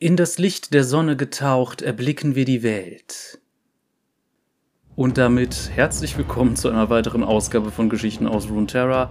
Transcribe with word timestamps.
In 0.00 0.14
das 0.14 0.38
Licht 0.38 0.74
der 0.74 0.84
Sonne 0.84 1.16
getaucht 1.16 1.82
erblicken 1.82 2.36
wir 2.36 2.44
die 2.44 2.62
Welt. 2.62 3.40
Und 4.94 5.18
damit 5.18 5.72
herzlich 5.74 6.16
willkommen 6.16 6.54
zu 6.54 6.68
einer 6.68 6.88
weiteren 6.88 7.24
Ausgabe 7.24 7.72
von 7.72 7.88
Geschichten 7.88 8.28
aus 8.28 8.48
Runeterra. 8.48 9.10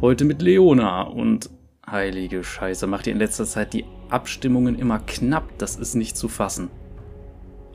Heute 0.00 0.24
mit 0.24 0.42
Leona 0.42 1.02
und 1.02 1.48
heilige 1.88 2.42
Scheiße, 2.42 2.88
macht 2.88 3.06
ihr 3.06 3.12
in 3.12 3.20
letzter 3.20 3.44
Zeit 3.44 3.72
die 3.72 3.84
Abstimmungen 4.08 4.76
immer 4.76 4.98
knapp, 4.98 5.56
das 5.58 5.76
ist 5.76 5.94
nicht 5.94 6.16
zu 6.16 6.26
fassen. 6.26 6.70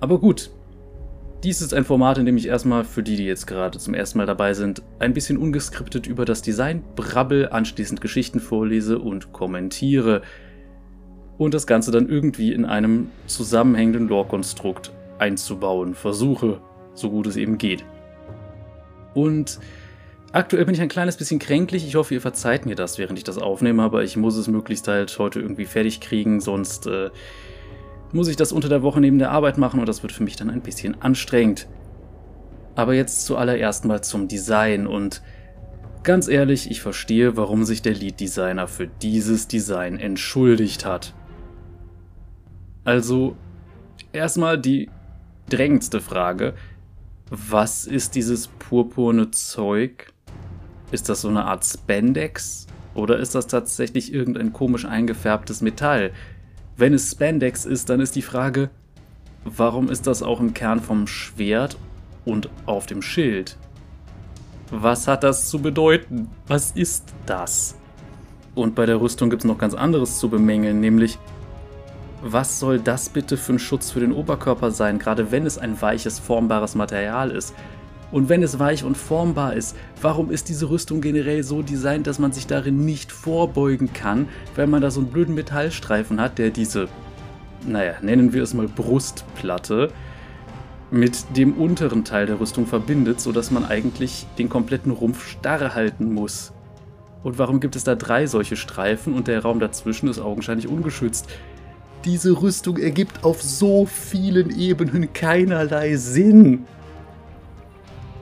Aber 0.01 0.19
gut, 0.19 0.51
dies 1.45 1.61
ist 1.61 1.73
ein 1.73 1.85
Format, 1.85 2.17
in 2.17 2.25
dem 2.25 2.35
ich 2.35 2.47
erstmal 2.47 2.83
für 2.83 3.01
die, 3.01 3.15
die 3.15 3.25
jetzt 3.25 3.47
gerade 3.47 3.79
zum 3.79 3.93
ersten 3.93 4.17
Mal 4.17 4.27
dabei 4.27 4.53
sind, 4.53 4.81
ein 4.99 5.13
bisschen 5.13 5.37
ungeskriptet 5.37 6.05
über 6.05 6.25
das 6.25 6.41
Design 6.41 6.83
brabbel, 6.97 7.47
anschließend 7.47 8.01
Geschichten 8.01 8.41
vorlese 8.41 8.99
und 8.99 9.31
kommentiere 9.31 10.21
und 11.37 11.53
das 11.53 11.67
Ganze 11.67 11.91
dann 11.91 12.07
irgendwie 12.07 12.53
in 12.53 12.65
einem 12.65 13.09
zusammenhängenden 13.27 14.07
Lore-Konstrukt 14.07 14.91
einzubauen 15.19 15.95
versuche, 15.95 16.59
so 16.93 17.09
gut 17.09 17.27
es 17.27 17.35
eben 17.35 17.57
geht. 17.57 17.85
Und 19.13 19.59
aktuell 20.31 20.65
bin 20.65 20.75
ich 20.75 20.81
ein 20.81 20.89
kleines 20.89 21.17
bisschen 21.17 21.39
kränklich. 21.39 21.85
Ich 21.87 21.95
hoffe, 21.95 22.13
ihr 22.13 22.21
verzeiht 22.21 22.65
mir 22.65 22.75
das, 22.75 22.97
während 22.97 23.17
ich 23.17 23.23
das 23.23 23.37
aufnehme, 23.37 23.83
aber 23.83 24.03
ich 24.03 24.17
muss 24.17 24.35
es 24.35 24.47
möglichst 24.47 24.87
halt 24.87 25.17
heute 25.19 25.39
irgendwie 25.39 25.65
fertig 25.65 26.01
kriegen, 26.01 26.39
sonst 26.39 26.87
äh, 26.87 27.09
muss 28.11 28.27
ich 28.27 28.35
das 28.35 28.51
unter 28.51 28.69
der 28.69 28.81
Woche 28.81 29.01
neben 29.01 29.19
der 29.19 29.31
Arbeit 29.31 29.57
machen 29.57 29.79
und 29.79 29.87
das 29.87 30.03
wird 30.03 30.13
für 30.13 30.23
mich 30.23 30.35
dann 30.35 30.49
ein 30.49 30.61
bisschen 30.61 31.01
anstrengend. 31.01 31.67
Aber 32.75 32.93
jetzt 32.93 33.25
zuallererst 33.25 33.85
mal 33.85 34.03
zum 34.03 34.27
Design 34.27 34.85
und 34.85 35.21
ganz 36.03 36.27
ehrlich, 36.27 36.69
ich 36.69 36.81
verstehe, 36.81 37.37
warum 37.37 37.63
sich 37.63 37.81
der 37.81 37.93
Lead-Designer 37.93 38.67
für 38.67 38.87
dieses 38.87 39.47
Design 39.47 39.97
entschuldigt 39.97 40.85
hat. 40.85 41.13
Also, 42.85 43.35
erstmal 44.13 44.59
die 44.59 44.89
drängendste 45.49 45.99
Frage. 45.99 46.53
Was 47.29 47.85
ist 47.85 48.15
dieses 48.15 48.47
purpurne 48.47 49.31
Zeug? 49.31 50.13
Ist 50.91 51.09
das 51.09 51.21
so 51.21 51.27
eine 51.27 51.45
Art 51.45 51.65
Spandex? 51.65 52.67
Oder 52.93 53.17
ist 53.17 53.35
das 53.35 53.47
tatsächlich 53.47 54.13
irgendein 54.13 54.53
komisch 54.53 54.85
eingefärbtes 54.85 55.61
Metall? 55.61 56.11
Wenn 56.77 56.93
es 56.93 57.11
Spandex 57.11 57.65
ist, 57.65 57.89
dann 57.89 57.99
ist 57.99 58.15
die 58.15 58.21
Frage, 58.21 58.69
warum 59.43 59.89
ist 59.89 60.07
das 60.07 60.21
auch 60.21 60.39
im 60.39 60.53
Kern 60.53 60.79
vom 60.79 61.07
Schwert 61.07 61.77
und 62.23 62.49
auf 62.65 62.85
dem 62.85 63.01
Schild? 63.01 63.57
Was 64.69 65.07
hat 65.07 65.23
das 65.23 65.49
zu 65.49 65.59
bedeuten? 65.59 66.29
Was 66.47 66.71
ist 66.71 67.13
das? 67.25 67.75
Und 68.53 68.75
bei 68.75 68.85
der 68.85 69.01
Rüstung 69.01 69.29
gibt 69.29 69.43
es 69.43 69.47
noch 69.47 69.57
ganz 69.57 69.73
anderes 69.73 70.19
zu 70.19 70.29
bemängeln, 70.29 70.79
nämlich 70.79 71.17
was 72.27 72.59
soll 72.59 72.79
das 72.79 73.09
bitte 73.09 73.37
für 73.37 73.53
ein 73.53 73.59
Schutz 73.59 73.91
für 73.91 73.99
den 73.99 74.11
Oberkörper 74.11 74.71
sein, 74.71 74.97
gerade 74.97 75.31
wenn 75.31 75.45
es 75.45 75.59
ein 75.59 75.79
weiches, 75.79 76.17
formbares 76.17 76.73
Material 76.73 77.29
ist? 77.29 77.53
Und 78.11 78.29
wenn 78.29 78.41
es 78.41 78.57
weich 78.57 78.83
und 78.83 78.97
formbar 78.97 79.53
ist, 79.53 79.75
warum 80.01 80.31
ist 80.31 80.49
diese 80.49 80.69
Rüstung 80.69 81.01
generell 81.01 81.43
so 81.43 81.61
designt, 81.61 82.07
dass 82.07 82.17
man 82.17 82.31
sich 82.31 82.47
darin 82.47 82.83
nicht 82.83 83.11
vorbeugen 83.11 83.93
kann, 83.93 84.27
wenn 84.55 84.71
man 84.71 84.81
da 84.81 84.89
so 84.89 85.01
einen 85.01 85.09
blöden 85.09 85.35
Metallstreifen 85.35 86.19
hat, 86.19 86.39
der 86.39 86.49
diese, 86.49 86.87
naja, 87.67 87.93
nennen 88.01 88.33
wir 88.33 88.41
es 88.41 88.55
mal 88.55 88.67
Brustplatte, 88.67 89.91
mit 90.89 91.37
dem 91.37 91.53
unteren 91.53 92.05
Teil 92.05 92.25
der 92.25 92.39
Rüstung 92.39 92.65
verbindet, 92.65 93.21
sodass 93.21 93.51
man 93.51 93.65
eigentlich 93.65 94.25
den 94.39 94.49
kompletten 94.49 94.91
Rumpf 94.91 95.27
starr 95.27 95.75
halten 95.75 96.11
muss. 96.11 96.53
Und 97.21 97.37
warum 97.37 97.59
gibt 97.59 97.75
es 97.75 97.83
da 97.83 97.93
drei 97.93 98.25
solche 98.25 98.55
Streifen 98.55 99.13
und 99.13 99.27
der 99.27 99.41
Raum 99.41 99.59
dazwischen 99.59 100.07
ist 100.09 100.19
augenscheinlich 100.19 100.67
ungeschützt? 100.67 101.27
Diese 102.05 102.39
Rüstung 102.39 102.77
ergibt 102.77 103.23
auf 103.23 103.41
so 103.41 103.87
vielen 103.87 104.55
Ebenen 104.55 105.11
keinerlei 105.11 105.95
Sinn. 105.95 106.67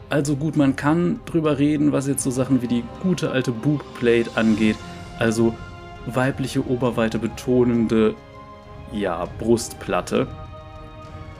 Also 0.09 0.37
gut, 0.37 0.55
man 0.55 0.77
kann 0.77 1.19
drüber 1.25 1.59
reden, 1.59 1.91
was 1.91 2.07
jetzt 2.07 2.23
so 2.23 2.31
Sachen 2.31 2.61
wie 2.61 2.67
die 2.67 2.83
gute 3.01 3.31
alte 3.31 3.51
Boobplate 3.51 4.29
angeht, 4.35 4.77
also 5.19 5.53
weibliche 6.05 6.65
Oberweite 6.65 7.19
betonende, 7.19 8.15
ja, 8.93 9.27
Brustplatte. 9.39 10.27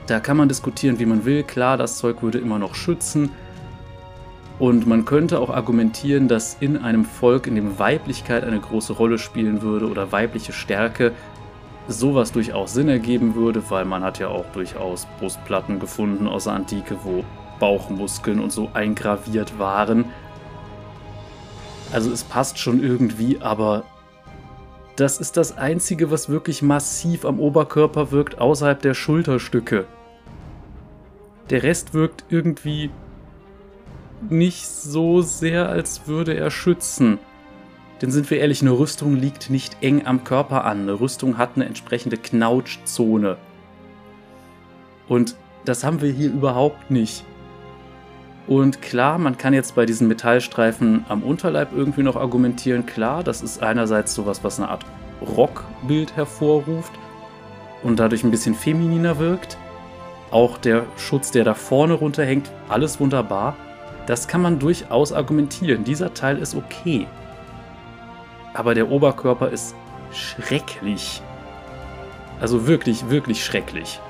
Da 0.06 0.20
kann 0.20 0.36
man 0.36 0.48
diskutieren, 0.48 0.98
wie 0.98 1.06
man 1.06 1.24
will. 1.24 1.44
Klar, 1.44 1.78
das 1.78 1.96
Zeug 1.96 2.22
würde 2.22 2.38
immer 2.38 2.58
noch 2.58 2.74
schützen. 2.74 3.30
Und 4.58 4.86
man 4.86 5.04
könnte 5.04 5.40
auch 5.40 5.50
argumentieren, 5.50 6.28
dass 6.28 6.58
in 6.60 6.76
einem 6.76 7.06
Volk, 7.06 7.46
in 7.46 7.54
dem 7.54 7.78
Weiblichkeit 7.78 8.44
eine 8.44 8.60
große 8.60 8.92
Rolle 8.92 9.18
spielen 9.18 9.62
würde 9.62 9.88
oder 9.88 10.12
weibliche 10.12 10.52
Stärke, 10.52 11.12
sowas 11.88 12.32
durchaus 12.32 12.72
Sinn 12.72 12.88
ergeben 12.88 13.34
würde, 13.34 13.62
weil 13.70 13.84
man 13.84 14.02
hat 14.02 14.18
ja 14.18 14.28
auch 14.28 14.46
durchaus 14.52 15.06
Brustplatten 15.18 15.80
gefunden 15.80 16.26
aus 16.26 16.44
der 16.44 16.54
Antike, 16.54 16.96
wo 17.04 17.24
Bauchmuskeln 17.60 18.40
und 18.40 18.52
so 18.52 18.70
eingraviert 18.74 19.58
waren. 19.58 20.06
Also 21.92 22.10
es 22.10 22.24
passt 22.24 22.58
schon 22.58 22.82
irgendwie, 22.82 23.40
aber 23.40 23.84
das 24.96 25.18
ist 25.18 25.36
das 25.36 25.56
Einzige, 25.58 26.10
was 26.10 26.28
wirklich 26.28 26.62
massiv 26.62 27.24
am 27.24 27.40
Oberkörper 27.40 28.10
wirkt, 28.10 28.38
außerhalb 28.38 28.80
der 28.80 28.94
Schulterstücke. 28.94 29.86
Der 31.50 31.62
Rest 31.62 31.94
wirkt 31.94 32.24
irgendwie 32.28 32.90
nicht 34.30 34.66
so 34.66 35.20
sehr, 35.20 35.68
als 35.68 36.06
würde 36.06 36.34
er 36.34 36.50
schützen. 36.50 37.18
Denn 38.00 38.10
sind 38.10 38.30
wir 38.30 38.38
ehrlich, 38.38 38.60
eine 38.60 38.72
Rüstung 38.72 39.14
liegt 39.14 39.50
nicht 39.50 39.76
eng 39.80 40.06
am 40.06 40.24
Körper 40.24 40.64
an. 40.64 40.82
Eine 40.82 41.00
Rüstung 41.00 41.38
hat 41.38 41.50
eine 41.54 41.64
entsprechende 41.66 42.16
Knautschzone. 42.16 43.36
Und 45.08 45.36
das 45.64 45.84
haben 45.84 46.00
wir 46.00 46.10
hier 46.10 46.30
überhaupt 46.30 46.90
nicht. 46.90 47.24
Und 48.46 48.82
klar, 48.82 49.18
man 49.18 49.38
kann 49.38 49.54
jetzt 49.54 49.74
bei 49.74 49.86
diesen 49.86 50.08
Metallstreifen 50.08 51.06
am 51.08 51.22
Unterleib 51.22 51.68
irgendwie 51.74 52.02
noch 52.02 52.16
argumentieren. 52.16 52.84
Klar, 52.84 53.22
das 53.22 53.42
ist 53.42 53.62
einerseits 53.62 54.14
sowas, 54.14 54.44
was 54.44 54.58
eine 54.58 54.68
Art 54.68 54.84
Rockbild 55.36 56.14
hervorruft 56.16 56.92
und 57.82 57.98
dadurch 58.00 58.24
ein 58.24 58.30
bisschen 58.30 58.54
femininer 58.54 59.18
wirkt. 59.18 59.56
Auch 60.30 60.58
der 60.58 60.84
Schutz, 60.96 61.30
der 61.30 61.44
da 61.44 61.54
vorne 61.54 61.94
runterhängt, 61.94 62.50
alles 62.68 63.00
wunderbar. 63.00 63.56
Das 64.06 64.28
kann 64.28 64.42
man 64.42 64.58
durchaus 64.58 65.12
argumentieren. 65.12 65.84
Dieser 65.84 66.12
Teil 66.12 66.38
ist 66.38 66.54
okay 66.54 67.06
aber 68.54 68.74
der 68.74 68.90
Oberkörper 68.90 69.50
ist 69.50 69.74
schrecklich. 70.12 71.20
Also 72.40 72.66
wirklich, 72.66 73.10
wirklich 73.10 73.44
schrecklich. 73.44 74.00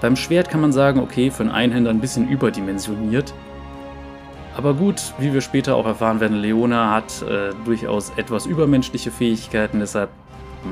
Beim 0.00 0.16
Schwert 0.16 0.48
kann 0.48 0.60
man 0.60 0.72
sagen, 0.72 1.00
okay, 1.00 1.30
für 1.30 1.42
einen 1.42 1.52
Einhänder 1.52 1.90
ein 1.90 2.00
bisschen 2.00 2.28
überdimensioniert. 2.28 3.34
Aber 4.56 4.74
gut, 4.74 5.14
wie 5.18 5.32
wir 5.32 5.40
später 5.40 5.76
auch 5.76 5.86
erfahren 5.86 6.20
werden, 6.20 6.38
Leona 6.38 6.92
hat 6.92 7.22
äh, 7.22 7.52
durchaus 7.64 8.12
etwas 8.16 8.46
übermenschliche 8.46 9.10
Fähigkeiten, 9.10 9.80
deshalb 9.80 10.10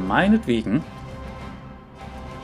meinetwegen. 0.06 0.82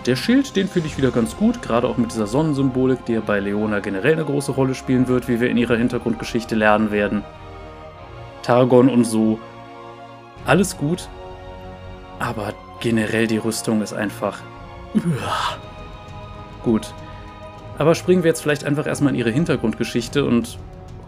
Der 0.07 0.17
Schild, 0.17 0.55
den 0.55 0.69
finde 0.69 0.89
ich 0.89 0.99
wieder 0.99 1.11
ganz 1.11 1.37
gut, 1.37 1.63
gerade 1.63 1.89
auch 1.89 1.97
mit 1.97 2.13
dieser 2.13 2.27
Sonnensymbolik, 2.27 3.07
die 3.07 3.15
ja 3.15 3.21
bei 3.21 3.41
Leona 3.41 3.81
generell 3.81 4.13
eine 4.13 4.25
große 4.25 4.53
Rolle 4.53 4.75
spielen 4.75 5.09
wird, 5.09 5.29
wie 5.29 5.41
wir 5.41 5.49
in 5.49 5.57
ihrer 5.57 5.77
Hintergrundgeschichte 5.77 6.55
lernen 6.55 6.91
werden. 6.91 7.25
Targon 8.43 8.91
und 8.91 9.05
so 9.05 9.39
alles 10.47 10.77
gut, 10.77 11.09
aber 12.19 12.55
generell 12.81 13.27
die 13.27 13.39
Rüstung 13.39 13.83
ist 13.83 13.93
einfach. 13.93 14.41
Gut. 16.63 16.93
Aber 17.79 17.95
springen 17.95 18.23
wir 18.23 18.29
jetzt 18.29 18.41
vielleicht 18.41 18.65
einfach 18.65 18.87
erstmal 18.87 19.13
in 19.13 19.19
ihre 19.19 19.31
Hintergrundgeschichte 19.31 20.25
und 20.25 20.59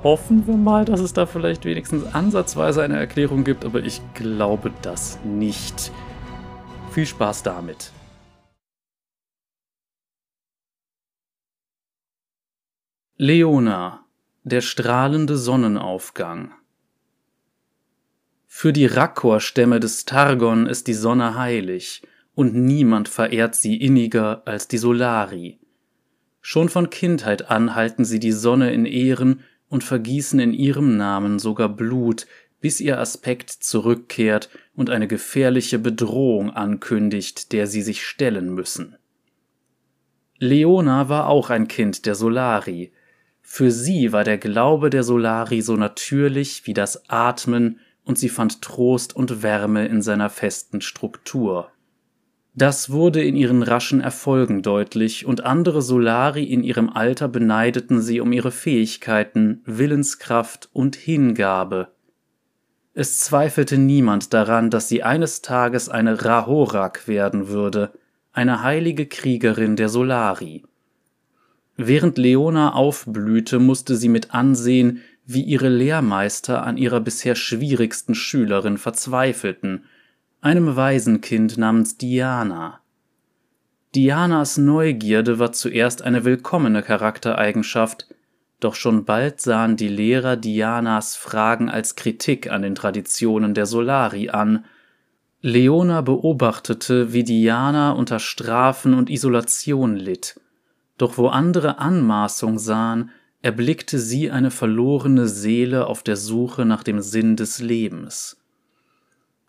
hoffen 0.02 0.46
wir 0.46 0.56
mal, 0.56 0.84
dass 0.84 1.00
es 1.00 1.12
da 1.12 1.26
vielleicht 1.26 1.64
wenigstens 1.64 2.14
ansatzweise 2.14 2.82
eine 2.82 2.96
Erklärung 2.96 3.44
gibt, 3.44 3.64
aber 3.64 3.80
ich 3.80 4.00
glaube 4.14 4.72
das 4.82 5.18
nicht. 5.24 5.92
Viel 6.92 7.06
Spaß 7.06 7.42
damit. 7.42 7.92
Leona, 13.18 14.04
der 14.44 14.60
strahlende 14.60 15.36
Sonnenaufgang. 15.36 16.52
Für 18.58 18.72
die 18.72 18.86
Rakor-Stämme 18.86 19.80
des 19.80 20.06
Targon 20.06 20.66
ist 20.66 20.86
die 20.86 20.94
Sonne 20.94 21.34
heilig, 21.34 22.00
und 22.34 22.54
niemand 22.54 23.06
verehrt 23.06 23.54
sie 23.54 23.76
inniger 23.76 24.40
als 24.46 24.66
die 24.66 24.78
Solari. 24.78 25.58
Schon 26.40 26.70
von 26.70 26.88
Kindheit 26.88 27.50
an 27.50 27.74
halten 27.74 28.06
sie 28.06 28.18
die 28.18 28.32
Sonne 28.32 28.72
in 28.72 28.86
Ehren 28.86 29.40
und 29.68 29.84
vergießen 29.84 30.40
in 30.40 30.54
ihrem 30.54 30.96
Namen 30.96 31.38
sogar 31.38 31.68
Blut, 31.68 32.26
bis 32.58 32.80
ihr 32.80 32.98
Aspekt 32.98 33.50
zurückkehrt 33.50 34.48
und 34.74 34.88
eine 34.88 35.06
gefährliche 35.06 35.78
Bedrohung 35.78 36.48
ankündigt, 36.48 37.52
der 37.52 37.66
sie 37.66 37.82
sich 37.82 38.06
stellen 38.06 38.54
müssen. 38.54 38.96
Leona 40.38 41.10
war 41.10 41.28
auch 41.28 41.50
ein 41.50 41.68
Kind 41.68 42.06
der 42.06 42.14
Solari. 42.14 42.90
Für 43.42 43.70
sie 43.70 44.12
war 44.12 44.24
der 44.24 44.38
Glaube 44.38 44.88
der 44.88 45.02
Solari 45.02 45.60
so 45.60 45.76
natürlich 45.76 46.66
wie 46.66 46.72
das 46.72 47.10
Atmen 47.10 47.80
und 48.06 48.16
sie 48.16 48.28
fand 48.30 48.62
Trost 48.62 49.14
und 49.14 49.42
Wärme 49.42 49.86
in 49.86 50.00
seiner 50.00 50.30
festen 50.30 50.80
Struktur. 50.80 51.70
Das 52.54 52.88
wurde 52.88 53.22
in 53.22 53.36
ihren 53.36 53.62
raschen 53.62 54.00
Erfolgen 54.00 54.62
deutlich, 54.62 55.26
und 55.26 55.44
andere 55.44 55.82
Solari 55.82 56.44
in 56.44 56.62
ihrem 56.62 56.88
Alter 56.88 57.28
beneideten 57.28 58.00
sie 58.00 58.20
um 58.20 58.32
ihre 58.32 58.52
Fähigkeiten, 58.52 59.60
Willenskraft 59.66 60.70
und 60.72 60.96
Hingabe. 60.96 61.88
Es 62.94 63.18
zweifelte 63.18 63.76
niemand 63.76 64.32
daran, 64.32 64.70
dass 64.70 64.88
sie 64.88 65.02
eines 65.02 65.42
Tages 65.42 65.90
eine 65.90 66.24
Rahorak 66.24 67.08
werden 67.08 67.48
würde, 67.48 67.92
eine 68.32 68.62
heilige 68.62 69.06
Kriegerin 69.06 69.76
der 69.76 69.90
Solari. 69.90 70.62
Während 71.76 72.16
Leona 72.16 72.72
aufblühte, 72.72 73.58
musste 73.58 73.96
sie 73.96 74.08
mit 74.08 74.32
ansehen, 74.32 75.02
wie 75.26 75.42
ihre 75.42 75.68
Lehrmeister 75.68 76.62
an 76.62 76.76
ihrer 76.76 77.00
bisher 77.00 77.34
schwierigsten 77.34 78.14
Schülerin 78.14 78.78
verzweifelten– 78.78 79.84
einem 80.46 80.76
Waisenkind 80.76 81.58
namens 81.58 81.98
Diana. 81.98 82.80
Dianas 83.96 84.58
Neugierde 84.58 85.40
war 85.40 85.50
zuerst 85.50 86.02
eine 86.02 86.24
willkommene 86.24 86.82
Charaktereigenschaft, 86.82 88.06
doch 88.60 88.76
schon 88.76 89.04
bald 89.04 89.40
sahen 89.40 89.76
die 89.76 89.88
Lehrer 89.88 90.36
Dianas 90.36 91.16
Fragen 91.16 91.68
als 91.68 91.96
Kritik 91.96 92.50
an 92.50 92.62
den 92.62 92.76
Traditionen 92.76 93.54
der 93.54 93.66
Solari 93.66 94.28
an. 94.28 94.64
Leona 95.40 96.00
beobachtete, 96.00 97.12
wie 97.12 97.24
Diana 97.24 97.90
unter 97.90 98.18
Strafen 98.18 98.94
und 98.94 99.10
Isolation 99.10 99.96
litt, 99.96 100.40
doch 100.96 101.18
wo 101.18 101.26
andere 101.26 101.78
Anmaßung 101.78 102.58
sahen, 102.58 103.10
erblickte 103.46 104.00
sie 104.00 104.32
eine 104.32 104.50
verlorene 104.50 105.28
Seele 105.28 105.86
auf 105.86 106.02
der 106.02 106.16
Suche 106.16 106.64
nach 106.64 106.82
dem 106.82 107.00
Sinn 107.00 107.36
des 107.36 107.60
Lebens. 107.60 108.38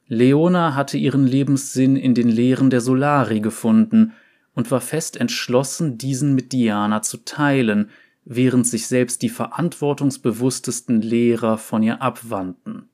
Leona 0.07 0.75
hatte 0.75 0.99
ihren 0.99 1.25
Lebenssinn 1.25 1.95
in 1.95 2.13
den 2.13 2.29
Lehren 2.29 2.69
der 2.69 2.79
Solari 2.79 3.39
gefunden 3.39 4.13
und 4.53 4.69
war 4.69 4.81
fest 4.81 5.17
entschlossen, 5.17 5.97
diesen 5.97 6.35
mit 6.35 6.53
Diana 6.53 7.01
zu 7.01 7.25
teilen, 7.25 7.89
während 8.23 8.67
sich 8.67 8.85
selbst 8.85 9.23
die 9.23 9.29
verantwortungsbewusstesten 9.29 11.01
Lehrer 11.01 11.57
von 11.57 11.81
ihr 11.81 11.99
abwandten. 11.99 12.89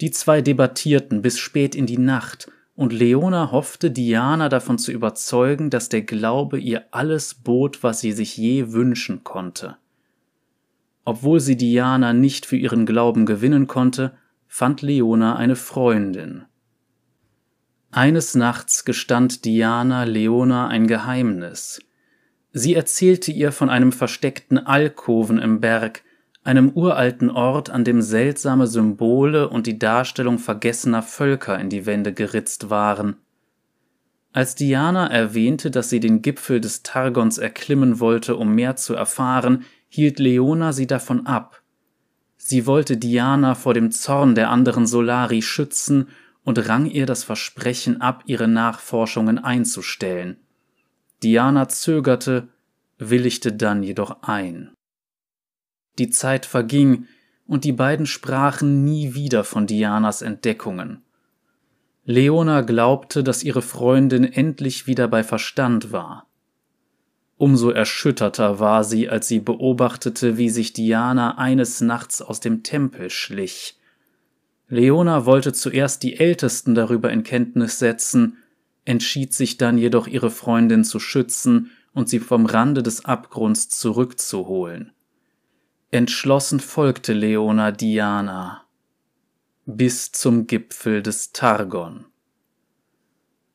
Die 0.00 0.10
zwei 0.10 0.40
debattierten 0.40 1.20
bis 1.20 1.38
spät 1.38 1.74
in 1.74 1.84
die 1.84 1.98
Nacht, 1.98 2.50
und 2.74 2.94
Leona 2.94 3.52
hoffte, 3.52 3.90
Diana 3.90 4.48
davon 4.48 4.78
zu 4.78 4.90
überzeugen, 4.90 5.68
dass 5.68 5.90
der 5.90 6.00
Glaube 6.00 6.58
ihr 6.58 6.86
alles 6.92 7.34
bot, 7.34 7.82
was 7.82 8.00
sie 8.00 8.12
sich 8.12 8.38
je 8.38 8.72
wünschen 8.72 9.22
konnte. 9.22 9.76
Obwohl 11.04 11.40
sie 11.40 11.56
Diana 11.56 12.12
nicht 12.12 12.46
für 12.46 12.56
ihren 12.56 12.86
Glauben 12.86 13.26
gewinnen 13.26 13.66
konnte, 13.66 14.14
fand 14.46 14.82
Leona 14.82 15.36
eine 15.36 15.56
Freundin. 15.56 16.44
Eines 17.90 18.34
Nachts 18.34 18.84
gestand 18.84 19.44
Diana 19.44 20.04
Leona 20.04 20.68
ein 20.68 20.86
Geheimnis. 20.86 21.80
Sie 22.52 22.74
erzählte 22.74 23.32
ihr 23.32 23.52
von 23.52 23.70
einem 23.70 23.92
versteckten 23.92 24.58
Alkoven 24.58 25.38
im 25.38 25.60
Berg, 25.60 26.02
einem 26.44 26.70
uralten 26.70 27.30
Ort, 27.30 27.70
an 27.70 27.84
dem 27.84 28.02
seltsame 28.02 28.66
Symbole 28.66 29.48
und 29.48 29.66
die 29.66 29.78
Darstellung 29.78 30.38
vergessener 30.38 31.02
Völker 31.02 31.58
in 31.58 31.68
die 31.68 31.86
Wände 31.86 32.12
geritzt 32.12 32.70
waren. 32.70 33.16
Als 34.32 34.54
Diana 34.54 35.08
erwähnte, 35.08 35.70
dass 35.70 35.90
sie 35.90 36.00
den 36.00 36.22
Gipfel 36.22 36.60
des 36.60 36.82
Targons 36.82 37.38
erklimmen 37.38 38.00
wollte, 38.00 38.36
um 38.36 38.54
mehr 38.54 38.76
zu 38.76 38.94
erfahren, 38.94 39.64
hielt 39.94 40.18
Leona 40.18 40.72
sie 40.72 40.86
davon 40.86 41.26
ab. 41.26 41.62
Sie 42.38 42.66
wollte 42.66 42.96
Diana 42.96 43.54
vor 43.54 43.74
dem 43.74 43.90
Zorn 43.90 44.34
der 44.34 44.48
anderen 44.48 44.86
Solari 44.86 45.42
schützen 45.42 46.08
und 46.44 46.66
rang 46.66 46.86
ihr 46.86 47.04
das 47.04 47.24
Versprechen 47.24 48.00
ab, 48.00 48.22
ihre 48.24 48.48
Nachforschungen 48.48 49.38
einzustellen. 49.38 50.38
Diana 51.22 51.68
zögerte, 51.68 52.48
willigte 52.96 53.52
dann 53.52 53.82
jedoch 53.82 54.22
ein. 54.22 54.70
Die 55.98 56.08
Zeit 56.08 56.46
verging, 56.46 57.06
und 57.46 57.64
die 57.64 57.72
beiden 57.72 58.06
sprachen 58.06 58.84
nie 58.84 59.12
wieder 59.12 59.44
von 59.44 59.66
Dianas 59.66 60.22
Entdeckungen. 60.22 61.02
Leona 62.06 62.62
glaubte, 62.62 63.22
dass 63.22 63.44
ihre 63.44 63.60
Freundin 63.60 64.24
endlich 64.24 64.86
wieder 64.86 65.06
bei 65.06 65.22
Verstand 65.22 65.92
war. 65.92 66.31
Umso 67.42 67.70
erschütterter 67.70 68.60
war 68.60 68.84
sie, 68.84 69.08
als 69.08 69.26
sie 69.26 69.40
beobachtete, 69.40 70.38
wie 70.38 70.48
sich 70.48 70.74
Diana 70.74 71.38
eines 71.38 71.80
Nachts 71.80 72.22
aus 72.22 72.38
dem 72.38 72.62
Tempel 72.62 73.10
schlich. 73.10 73.80
Leona 74.68 75.26
wollte 75.26 75.52
zuerst 75.52 76.04
die 76.04 76.20
Ältesten 76.20 76.76
darüber 76.76 77.10
in 77.10 77.24
Kenntnis 77.24 77.80
setzen, 77.80 78.36
entschied 78.84 79.34
sich 79.34 79.56
dann 79.58 79.76
jedoch 79.76 80.06
ihre 80.06 80.30
Freundin 80.30 80.84
zu 80.84 81.00
schützen 81.00 81.72
und 81.92 82.08
sie 82.08 82.20
vom 82.20 82.46
Rande 82.46 82.84
des 82.84 83.06
Abgrunds 83.06 83.68
zurückzuholen. 83.70 84.92
Entschlossen 85.90 86.60
folgte 86.60 87.12
Leona 87.12 87.72
Diana 87.72 88.62
bis 89.66 90.12
zum 90.12 90.46
Gipfel 90.46 91.02
des 91.02 91.32
Targon. 91.32 92.04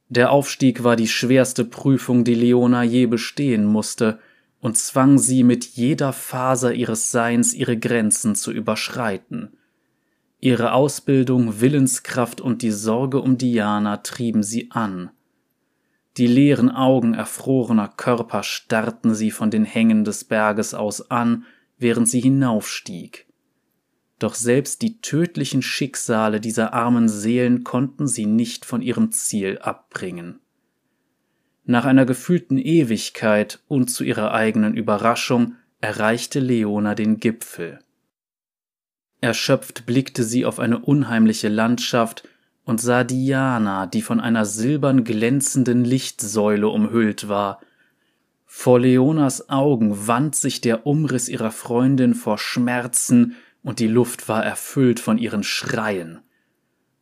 Der 0.10 0.32
Aufstieg 0.32 0.84
war 0.84 0.96
die 0.96 1.08
schwerste 1.08 1.66
Prüfung, 1.66 2.24
die 2.24 2.36
Leona 2.36 2.84
je 2.84 3.06
bestehen 3.08 3.66
musste, 3.66 4.20
und 4.60 4.78
zwang 4.78 5.18
sie 5.18 5.44
mit 5.44 5.66
jeder 5.66 6.14
Faser 6.14 6.74
ihres 6.74 7.12
Seins 7.12 7.54
ihre 7.54 7.78
Grenzen 7.78 8.36
zu 8.36 8.52
überschreiten. 8.52 9.58
Ihre 10.40 10.74
Ausbildung, 10.74 11.62
Willenskraft 11.62 12.42
und 12.42 12.62
die 12.62 12.72
Sorge 12.72 13.22
um 13.22 13.38
Diana 13.38 13.98
trieben 13.98 14.44
sie 14.44 14.72
an. 14.72 15.12
Die 16.18 16.28
leeren 16.28 16.72
Augen 16.72 17.14
erfrorener 17.14 17.88
Körper 17.90 18.42
starrten 18.44 19.14
sie 19.14 19.30
von 19.30 19.52
den 19.52 19.66
Hängen 19.66 20.04
des 20.04 20.24
Berges 20.24 20.74
aus 20.74 21.12
an, 21.12 21.46
während 21.78 22.08
sie 22.08 22.22
hinaufstieg. 22.22 23.27
Doch 24.20 24.34
selbst 24.34 24.82
die 24.82 25.00
tödlichen 25.00 25.62
Schicksale 25.62 26.40
dieser 26.40 26.74
armen 26.74 27.08
Seelen 27.08 27.64
konnten 27.64 28.08
sie 28.08 28.26
nicht 28.26 28.66
von 28.66 28.82
ihrem 28.82 29.12
Ziel 29.12 29.60
abbringen. 29.60 30.40
Nach 31.66 31.86
einer 31.86 32.06
gefühlten 32.06 32.58
Ewigkeit 32.58 33.60
und 33.68 33.90
zu 33.90 34.04
ihrer 34.04 34.32
eigenen 34.34 34.76
Überraschung 34.76 35.56
erreichte 35.82 36.40
Leona 36.40 36.96
den 36.96 37.20
Gipfel. 37.20 37.80
Erschöpft 39.22 39.86
blickte 39.86 40.24
sie 40.24 40.46
auf 40.46 40.60
eine 40.60 40.80
unheimliche 40.80 41.50
Landschaft 41.50 42.28
und 42.64 42.82
sah 42.82 43.04
Diana, 43.04 43.86
die 43.86 44.02
von 44.02 44.20
einer 44.20 44.46
silbern 44.46 45.04
glänzenden 45.04 45.84
Lichtsäule 45.84 46.68
umhüllt 46.68 47.28
war. 47.28 47.60
Vor 48.46 48.80
Leonas 48.80 49.50
Augen 49.50 50.08
wand 50.08 50.36
sich 50.36 50.62
der 50.62 50.88
Umriss 50.88 51.30
ihrer 51.30 51.52
Freundin 51.52 52.14
vor 52.14 52.38
Schmerzen 52.38 53.36
und 53.64 53.80
die 53.80 53.88
Luft 53.88 54.30
war 54.30 54.46
erfüllt 54.46 55.00
von 55.00 55.18
ihren 55.18 55.44
Schreien. 55.44 56.20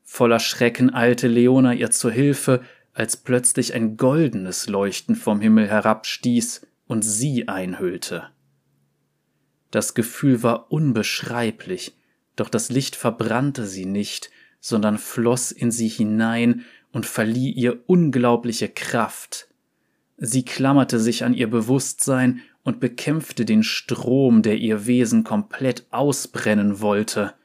Voller 0.03 0.39
Schrecken 0.39 0.93
eilte 0.93 1.27
Leona 1.27 1.73
ihr 1.73 1.91
zur 1.91 2.11
Hilfe, 2.11 2.61
als 2.93 3.17
plötzlich 3.17 3.73
ein 3.73 3.97
goldenes 3.97 4.67
Leuchten 4.67 5.15
vom 5.15 5.41
Himmel 5.41 5.67
herabstieß 5.67 6.65
und 6.87 7.03
sie 7.03 7.47
einhüllte. 7.47 8.29
Das 9.71 9.93
Gefühl 9.93 10.41
war 10.43 10.71
unbeschreiblich, 10.71 11.97
doch 12.35 12.49
das 12.49 12.69
Licht 12.69 12.95
verbrannte 12.95 13.65
sie 13.65 13.85
nicht, 13.85 14.31
sondern 14.61 14.97
floss 14.97 15.51
in 15.51 15.71
sie 15.71 15.89
hinein 15.89 16.63
und 16.91 17.05
verlieh 17.05 17.51
ihr 17.51 17.83
unglaubliche 17.87 18.69
Kraft. 18.69 19.49
Sie 20.17 20.45
klammerte 20.45 20.99
sich 20.99 21.25
an 21.25 21.33
ihr 21.33 21.49
Bewusstsein 21.49 22.41
und 22.65 22.79
bekämpfte 22.79 23.45
den 23.45 23.63
Strom, 23.63 24.41
der 24.41 24.57
ihr 24.57 24.87
Wesen 24.87 25.23
komplett 25.23 25.85
ausbrennen 25.91 26.81
wollte. 26.81 27.35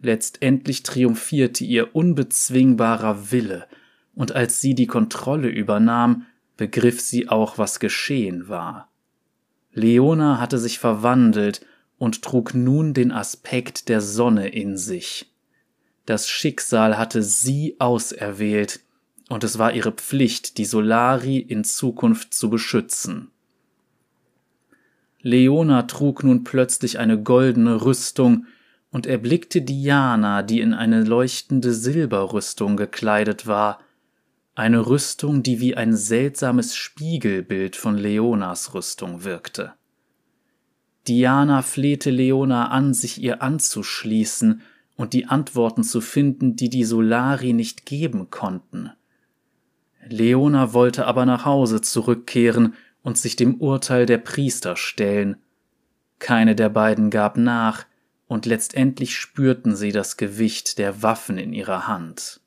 Letztendlich 0.00 0.82
triumphierte 0.82 1.64
ihr 1.64 1.94
unbezwingbarer 1.94 3.30
Wille, 3.30 3.66
und 4.14 4.32
als 4.32 4.62
sie 4.62 4.74
die 4.74 4.86
Kontrolle 4.86 5.48
übernahm, 5.48 6.24
begriff 6.56 7.02
sie 7.02 7.28
auch, 7.28 7.58
was 7.58 7.78
geschehen 7.78 8.48
war. 8.48 8.90
Leona 9.72 10.40
hatte 10.40 10.58
sich 10.58 10.78
verwandelt 10.78 11.64
und 11.98 12.22
trug 12.22 12.54
nun 12.54 12.94
den 12.94 13.12
Aspekt 13.12 13.90
der 13.90 14.00
Sonne 14.00 14.48
in 14.48 14.78
sich. 14.78 15.30
Das 16.06 16.26
Schicksal 16.26 16.96
hatte 16.96 17.22
sie 17.22 17.76
auserwählt, 17.78 18.80
und 19.28 19.44
es 19.44 19.58
war 19.58 19.74
ihre 19.74 19.92
Pflicht, 19.92 20.56
die 20.56 20.64
Solari 20.64 21.38
in 21.38 21.64
Zukunft 21.64 22.32
zu 22.32 22.48
beschützen. 22.48 23.30
Leona 25.26 25.82
trug 25.82 26.22
nun 26.22 26.44
plötzlich 26.44 27.00
eine 27.00 27.20
goldene 27.20 27.84
Rüstung 27.84 28.46
und 28.92 29.06
erblickte 29.06 29.60
Diana, 29.60 30.44
die 30.44 30.60
in 30.60 30.72
eine 30.72 31.02
leuchtende 31.02 31.74
Silberrüstung 31.74 32.76
gekleidet 32.76 33.48
war, 33.48 33.80
eine 34.54 34.86
Rüstung, 34.86 35.42
die 35.42 35.58
wie 35.58 35.76
ein 35.76 35.96
seltsames 35.96 36.76
Spiegelbild 36.76 37.74
von 37.74 37.98
Leonas 37.98 38.72
Rüstung 38.72 39.24
wirkte. 39.24 39.72
Diana 41.08 41.62
flehte 41.62 42.10
Leona 42.10 42.68
an, 42.68 42.94
sich 42.94 43.20
ihr 43.20 43.42
anzuschließen 43.42 44.62
und 44.94 45.12
die 45.12 45.26
Antworten 45.26 45.82
zu 45.82 46.00
finden, 46.00 46.54
die 46.54 46.70
die 46.70 46.84
Solari 46.84 47.52
nicht 47.52 47.84
geben 47.84 48.30
konnten. 48.30 48.92
Leona 50.08 50.72
wollte 50.72 51.04
aber 51.08 51.26
nach 51.26 51.44
Hause 51.44 51.80
zurückkehren 51.80 52.74
und 53.06 53.16
sich 53.16 53.36
dem 53.36 53.60
Urteil 53.60 54.04
der 54.04 54.18
Priester 54.18 54.74
stellen. 54.74 55.36
Keine 56.18 56.56
der 56.56 56.68
beiden 56.70 57.08
gab 57.10 57.36
nach, 57.36 57.86
und 58.26 58.46
letztendlich 58.46 59.16
spürten 59.16 59.76
sie 59.76 59.92
das 59.92 60.16
Gewicht 60.16 60.78
der 60.78 61.04
Waffen 61.04 61.38
in 61.38 61.52
ihrer 61.52 61.86
Hand. 61.86 62.40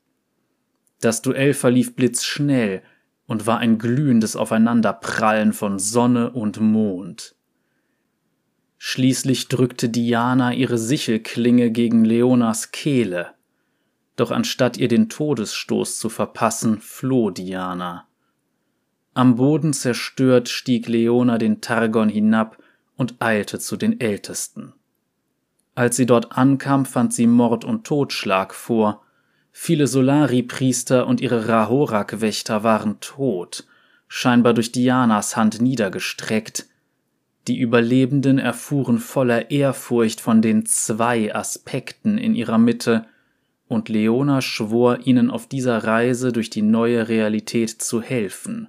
Das 1.00 1.22
Duell 1.22 1.54
verlief 1.54 1.96
blitzschnell 1.96 2.82
und 3.26 3.46
war 3.46 3.56
ein 3.56 3.78
glühendes 3.78 4.36
Aufeinanderprallen 4.36 5.54
von 5.54 5.78
Sonne 5.78 6.30
und 6.30 6.60
Mond. 6.60 7.36
Schließlich 8.76 9.48
drückte 9.48 9.88
Diana 9.88 10.52
ihre 10.52 10.76
Sichelklinge 10.76 11.70
gegen 11.70 12.04
Leonas 12.04 12.70
Kehle. 12.70 13.28
Doch 14.14 14.30
anstatt 14.30 14.76
ihr 14.76 14.88
den 14.88 15.08
Todesstoß 15.08 15.98
zu 15.98 16.10
verpassen, 16.10 16.80
floh 16.82 17.30
Diana. 17.30 18.09
Am 19.12 19.36
Boden 19.36 19.72
zerstört 19.72 20.48
stieg 20.48 20.88
Leona 20.88 21.36
den 21.38 21.60
Targon 21.60 22.08
hinab 22.08 22.58
und 22.96 23.16
eilte 23.18 23.58
zu 23.58 23.76
den 23.76 24.00
Ältesten. 24.00 24.72
Als 25.74 25.96
sie 25.96 26.06
dort 26.06 26.32
ankam, 26.32 26.84
fand 26.84 27.12
sie 27.12 27.26
Mord 27.26 27.64
und 27.64 27.84
Totschlag 27.84 28.54
vor. 28.54 29.02
Viele 29.52 29.86
Solari-Priester 29.86 31.06
und 31.06 31.20
ihre 31.20 31.48
Rahorak-Wächter 31.48 32.62
waren 32.62 33.00
tot, 33.00 33.66
scheinbar 34.06 34.54
durch 34.54 34.72
Dianas 34.72 35.36
Hand 35.36 35.60
niedergestreckt. 35.60 36.66
Die 37.48 37.58
Überlebenden 37.58 38.38
erfuhren 38.38 38.98
voller 38.98 39.50
Ehrfurcht 39.50 40.20
von 40.20 40.42
den 40.42 40.66
zwei 40.66 41.34
Aspekten 41.34 42.18
in 42.18 42.34
ihrer 42.34 42.58
Mitte, 42.58 43.06
und 43.66 43.88
Leona 43.88 44.42
schwor 44.42 44.98
ihnen 45.04 45.30
auf 45.30 45.46
dieser 45.46 45.84
Reise 45.84 46.32
durch 46.32 46.50
die 46.50 46.62
neue 46.62 47.08
Realität 47.08 47.70
zu 47.70 48.02
helfen. 48.02 48.68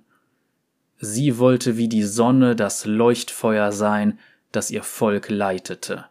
Sie 1.03 1.39
wollte 1.39 1.77
wie 1.77 1.89
die 1.89 2.03
Sonne 2.03 2.55
das 2.55 2.86
Leuchtfeuer 2.86 3.72
sein, 3.72 4.20
das 4.51 4.70
ihr 4.70 4.84
Volk 4.84 5.31
leitete. 5.31 6.05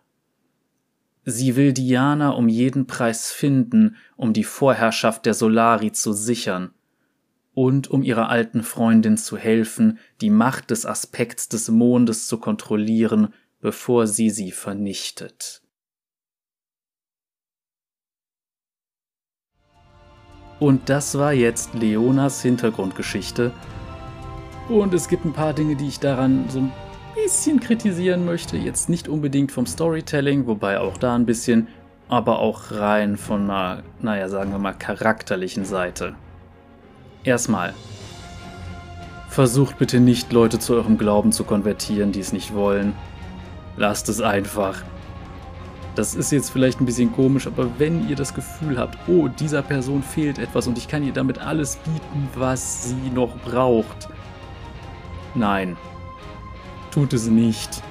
Sie 1.24 1.54
will 1.54 1.72
Diana 1.72 2.30
um 2.30 2.48
jeden 2.48 2.88
Preis 2.88 3.30
finden, 3.30 3.96
um 4.16 4.32
die 4.32 4.42
Vorherrschaft 4.42 5.26
der 5.26 5.34
Solari 5.34 5.92
zu 5.92 6.12
sichern 6.12 6.74
und 7.54 7.88
um 7.88 8.02
ihrer 8.02 8.30
alten 8.30 8.64
Freundin 8.64 9.16
zu 9.16 9.36
helfen, 9.36 9.98
die 10.20 10.30
Macht 10.30 10.70
des 10.70 10.86
Aspekts 10.86 11.48
des 11.48 11.68
Mondes 11.68 12.26
zu 12.26 12.38
kontrollieren, 12.38 13.32
bevor 13.60 14.08
sie 14.08 14.30
sie 14.30 14.50
vernichtet. 14.50 15.62
Und 20.58 20.88
das 20.88 21.16
war 21.16 21.32
jetzt 21.32 21.74
Leonas 21.74 22.42
Hintergrundgeschichte. 22.42 23.52
Und 24.70 24.94
es 24.94 25.08
gibt 25.08 25.24
ein 25.24 25.32
paar 25.32 25.52
Dinge, 25.52 25.74
die 25.74 25.88
ich 25.88 25.98
daran 25.98 26.44
so 26.48 26.60
ein 26.60 26.72
bisschen 27.16 27.58
kritisieren 27.58 28.24
möchte. 28.24 28.56
Jetzt 28.56 28.88
nicht 28.88 29.08
unbedingt 29.08 29.50
vom 29.50 29.66
Storytelling, 29.66 30.46
wobei 30.46 30.78
auch 30.78 30.96
da 30.96 31.16
ein 31.16 31.26
bisschen, 31.26 31.66
aber 32.08 32.38
auch 32.38 32.70
rein 32.70 33.16
von 33.16 33.50
einer, 33.50 33.82
naja, 34.00 34.28
sagen 34.28 34.52
wir 34.52 34.60
mal, 34.60 34.74
charakterlichen 34.74 35.64
Seite. 35.64 36.14
Erstmal, 37.24 37.74
versucht 39.28 39.76
bitte 39.76 39.98
nicht 39.98 40.32
Leute 40.32 40.60
zu 40.60 40.74
eurem 40.74 40.98
Glauben 40.98 41.32
zu 41.32 41.42
konvertieren, 41.42 42.12
die 42.12 42.20
es 42.20 42.32
nicht 42.32 42.54
wollen. 42.54 42.94
Lasst 43.76 44.08
es 44.08 44.20
einfach. 44.20 44.84
Das 45.96 46.14
ist 46.14 46.30
jetzt 46.30 46.50
vielleicht 46.50 46.80
ein 46.80 46.86
bisschen 46.86 47.12
komisch, 47.12 47.48
aber 47.48 47.68
wenn 47.78 48.08
ihr 48.08 48.14
das 48.14 48.34
Gefühl 48.34 48.78
habt, 48.78 48.96
oh, 49.08 49.26
dieser 49.26 49.62
Person 49.62 50.04
fehlt 50.04 50.38
etwas 50.38 50.68
und 50.68 50.78
ich 50.78 50.86
kann 50.86 51.02
ihr 51.02 51.12
damit 51.12 51.40
alles 51.40 51.74
bieten, 51.78 52.28
was 52.36 52.90
sie 52.90 53.10
noch 53.12 53.36
braucht. 53.38 54.08
Nein, 55.34 55.76
tut 56.90 57.12
es 57.12 57.28
nicht. 57.28 57.82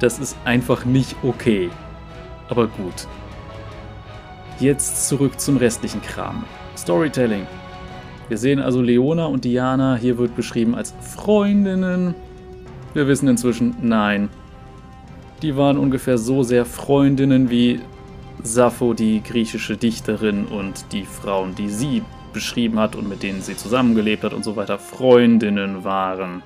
Das 0.00 0.18
ist 0.18 0.36
einfach 0.44 0.84
nicht 0.84 1.16
okay. 1.22 1.70
Aber 2.48 2.66
gut. 2.68 3.06
Jetzt 4.60 5.08
zurück 5.08 5.40
zum 5.40 5.56
restlichen 5.56 6.02
Kram. 6.02 6.44
Storytelling. 6.76 7.46
Wir 8.28 8.38
sehen 8.38 8.60
also 8.60 8.82
Leona 8.82 9.26
und 9.26 9.44
Diana, 9.44 9.96
hier 9.96 10.18
wird 10.18 10.36
beschrieben 10.36 10.74
als 10.74 10.94
Freundinnen. 11.00 12.14
Wir 12.94 13.08
wissen 13.08 13.28
inzwischen, 13.28 13.76
nein. 13.80 14.28
Die 15.42 15.56
waren 15.56 15.78
ungefähr 15.78 16.18
so 16.18 16.42
sehr 16.42 16.64
Freundinnen 16.64 17.50
wie 17.50 17.80
Sappho, 18.42 18.94
die 18.94 19.22
griechische 19.22 19.76
Dichterin, 19.76 20.46
und 20.46 20.92
die 20.92 21.04
Frauen, 21.04 21.54
die 21.54 21.68
sie 21.68 22.02
beschrieben 22.32 22.78
hat 22.78 22.96
und 22.96 23.08
mit 23.08 23.22
denen 23.22 23.42
sie 23.42 23.56
zusammengelebt 23.56 24.24
hat 24.24 24.32
und 24.32 24.44
so 24.44 24.56
weiter, 24.56 24.78
Freundinnen 24.78 25.84
waren. 25.84 26.42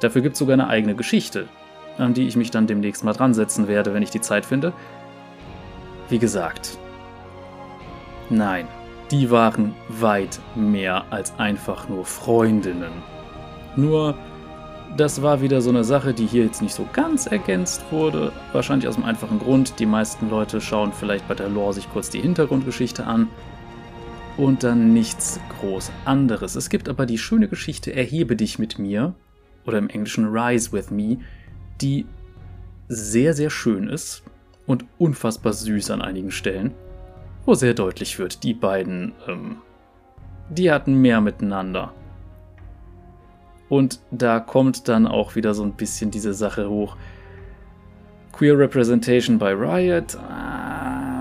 Dafür 0.00 0.22
gibt 0.22 0.34
es 0.34 0.38
sogar 0.38 0.54
eine 0.54 0.68
eigene 0.68 0.94
Geschichte, 0.94 1.48
an 1.96 2.14
die 2.14 2.26
ich 2.26 2.36
mich 2.36 2.50
dann 2.50 2.66
demnächst 2.66 3.04
mal 3.04 3.12
dran 3.12 3.34
setzen 3.34 3.68
werde, 3.68 3.94
wenn 3.94 4.02
ich 4.02 4.10
die 4.10 4.20
Zeit 4.20 4.46
finde. 4.46 4.72
Wie 6.08 6.18
gesagt, 6.18 6.78
nein, 8.30 8.68
die 9.10 9.30
waren 9.30 9.74
weit 9.88 10.38
mehr 10.54 11.04
als 11.10 11.38
einfach 11.38 11.88
nur 11.88 12.04
Freundinnen. 12.04 12.92
Nur, 13.76 14.14
das 14.96 15.22
war 15.22 15.40
wieder 15.40 15.60
so 15.60 15.70
eine 15.70 15.84
Sache, 15.84 16.14
die 16.14 16.26
hier 16.26 16.44
jetzt 16.44 16.62
nicht 16.62 16.74
so 16.74 16.86
ganz 16.92 17.26
ergänzt 17.26 17.82
wurde. 17.90 18.32
Wahrscheinlich 18.52 18.88
aus 18.88 18.94
dem 18.94 19.04
einfachen 19.04 19.38
Grund, 19.38 19.78
die 19.78 19.86
meisten 19.86 20.30
Leute 20.30 20.60
schauen 20.60 20.92
vielleicht 20.92 21.28
bei 21.28 21.34
der 21.34 21.48
Lore 21.48 21.74
sich 21.74 21.90
kurz 21.92 22.10
die 22.10 22.20
Hintergrundgeschichte 22.20 23.06
an 23.06 23.28
und 24.38 24.62
dann 24.62 24.94
nichts 24.94 25.40
groß 25.58 25.90
anderes. 26.06 26.54
Es 26.54 26.70
gibt 26.70 26.88
aber 26.88 27.04
die 27.04 27.18
schöne 27.18 27.48
Geschichte 27.48 27.92
Erhebe 27.92 28.36
dich 28.36 28.58
mit 28.58 28.78
mir, 28.78 29.14
oder 29.66 29.78
im 29.78 29.90
Englischen 29.90 30.26
Rise 30.26 30.72
with 30.72 30.90
Me, 30.90 31.18
die 31.82 32.06
sehr, 32.88 33.34
sehr 33.34 33.50
schön 33.50 33.88
ist 33.88 34.22
und 34.66 34.86
unfassbar 34.96 35.52
süß 35.52 35.90
an 35.90 36.00
einigen 36.00 36.30
Stellen, 36.30 36.72
wo 37.44 37.54
sehr 37.54 37.74
deutlich 37.74 38.18
wird, 38.18 38.44
die 38.44 38.54
beiden, 38.54 39.12
ähm, 39.26 39.56
die 40.48 40.70
hatten 40.70 40.94
mehr 40.94 41.20
miteinander. 41.20 41.92
Und 43.68 44.00
da 44.10 44.40
kommt 44.40 44.88
dann 44.88 45.06
auch 45.06 45.34
wieder 45.34 45.52
so 45.52 45.62
ein 45.64 45.74
bisschen 45.74 46.10
diese 46.10 46.32
Sache 46.32 46.70
hoch. 46.70 46.96
Queer 48.32 48.58
Representation 48.58 49.38
by 49.38 49.52
Riot. 49.52 50.16
Ah, 50.16 50.47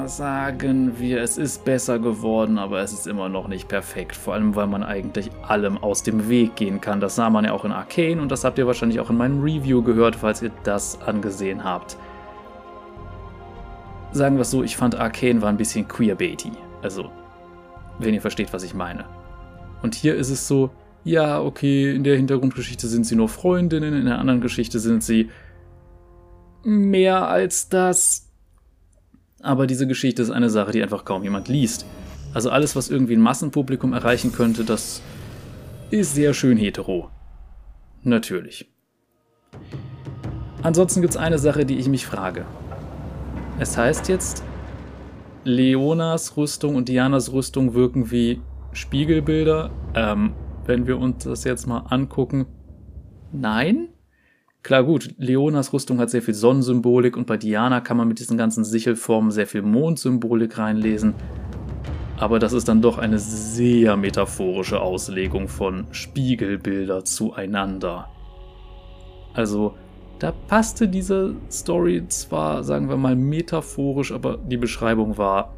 sagen 0.08 1.00
wir, 1.00 1.22
es 1.22 1.38
ist 1.38 1.66
besser 1.66 2.00
geworden, 2.00 2.58
aber 2.58 2.80
es 2.80 2.94
ist 2.94 3.08
immer 3.08 3.30
noch 3.30 3.48
nicht 3.48 3.68
perfekt. 3.68 4.16
Vor 4.16 4.34
allem, 4.34 4.56
weil 4.56 4.68
man 4.68 4.84
eigentlich 4.84 5.32
allem 5.44 5.78
aus 5.78 6.04
dem 6.04 6.30
Weg 6.30 6.56
gehen 6.56 6.82
kann. 6.82 7.00
Das 7.00 7.16
sah 7.16 7.30
man 7.30 7.46
ja 7.46 7.54
auch 7.54 7.66
in 7.66 7.72
Arcane 7.72 8.22
und 8.22 8.32
das 8.32 8.44
habt 8.44 8.58
ihr 8.58 8.68
wahrscheinlich 8.68 9.00
auch 9.00 9.10
in 9.10 9.18
meinem 9.18 9.42
Review 9.42 9.82
gehört, 9.82 10.16
falls 10.16 10.42
ihr 10.42 10.52
das 10.64 11.02
angesehen 11.02 11.64
habt. 11.64 11.98
Sagen 14.12 14.36
wir 14.36 14.42
es 14.42 14.52
so, 14.52 14.64
ich 14.64 14.78
fand 14.78 14.96
Arcane 14.96 15.42
war 15.42 15.50
ein 15.50 15.58
bisschen 15.58 15.88
queerbaity. 15.88 16.52
Also, 16.82 17.12
wenn 18.00 18.14
ihr 18.14 18.22
versteht, 18.22 18.54
was 18.54 18.64
ich 18.64 18.74
meine. 18.74 19.06
Und 19.82 19.96
hier 19.96 20.16
ist 20.16 20.30
es 20.30 20.48
so, 20.48 20.72
ja, 21.04 21.42
okay, 21.42 21.96
in 21.96 22.04
der 22.04 22.18
Hintergrundgeschichte 22.18 22.88
sind 22.88 23.06
sie 23.06 23.16
nur 23.16 23.30
Freundinnen, 23.30 23.94
in 23.94 24.06
der 24.06 24.20
anderen 24.20 24.42
Geschichte 24.42 24.80
sind 24.80 25.04
sie 25.04 25.30
mehr 26.64 27.28
als 27.28 27.70
das 27.70 28.26
aber 29.41 29.67
diese 29.67 29.88
Geschichte 29.88 30.22
ist 30.22 30.32
eine 30.32 30.50
Sache, 30.50 30.72
die 30.72 30.82
einfach 30.82 31.06
kaum 31.06 31.24
jemand 31.24 31.48
liest. 31.48 31.86
Also 32.34 32.50
alles, 32.50 32.75
was 32.75 32.89
irgendwie 32.89 33.15
ein 33.15 33.22
Massenpublikum 33.22 33.94
erreichen 33.94 34.32
könnte, 34.32 34.63
das 34.63 35.01
ist 35.89 36.15
sehr 36.15 36.34
schön 36.34 36.58
hetero. 36.58 37.10
Natürlich. 38.03 38.70
Ansonsten 40.63 41.01
gibt 41.01 41.13
es 41.13 41.17
eine 41.17 41.39
Sache, 41.39 41.65
die 41.65 41.77
ich 41.77 41.88
mich 41.88 42.06
frage. 42.06 42.46
Es 43.60 43.77
heißt 43.77 44.10
jetzt, 44.10 44.44
Leonas 45.44 46.36
Rüstung 46.36 46.75
und 46.75 46.89
Dianas 46.89 47.32
Rüstung 47.32 47.74
wirken 47.74 48.12
wie 48.12 48.41
Spiegelbilder. 48.74 49.72
Ähm, 49.96 50.34
wenn 50.65 50.86
wir 50.86 51.00
uns 51.00 51.24
das 51.24 51.44
jetzt 51.46 51.67
mal 51.67 51.86
angucken, 51.89 52.48
nein? 53.32 53.89
Klar, 54.64 54.84
gut, 54.84 55.16
Leonas 55.18 55.72
Rüstung 55.72 56.00
hat 56.00 56.10
sehr 56.10 56.22
viel 56.22 56.34
Sonnensymbolik 56.34 57.16
und 57.16 57.26
bei 57.26 57.38
Diana 57.38 57.80
kann 57.80 57.98
man 57.98 58.08
mit 58.08 58.20
diesen 58.20 58.38
ganzen 58.38 58.66
Sichelformen 58.66 59.32
sehr 59.32 59.48
viel 59.48 59.62
Mondsymbolik 59.62 60.58
reinlesen. 60.58 61.14
Aber 62.18 62.40
das 62.40 62.52
ist 62.52 62.68
dann 62.68 62.82
doch 62.82 62.98
eine 62.98 63.20
sehr 63.20 63.96
metaphorische 63.96 64.82
Auslegung 64.82 65.48
von 65.48 65.86
Spiegelbilder 65.92 67.06
zueinander. 67.06 68.10
Also, 69.34 69.76
da 70.20 70.32
passte 70.32 70.88
diese 70.88 71.36
Story 71.52 72.04
zwar, 72.08 72.64
sagen 72.64 72.90
wir 72.90 72.98
mal, 72.98 73.16
metaphorisch, 73.16 74.12
aber 74.12 74.38
die 74.38 74.58
Beschreibung 74.58 75.18
war 75.18 75.54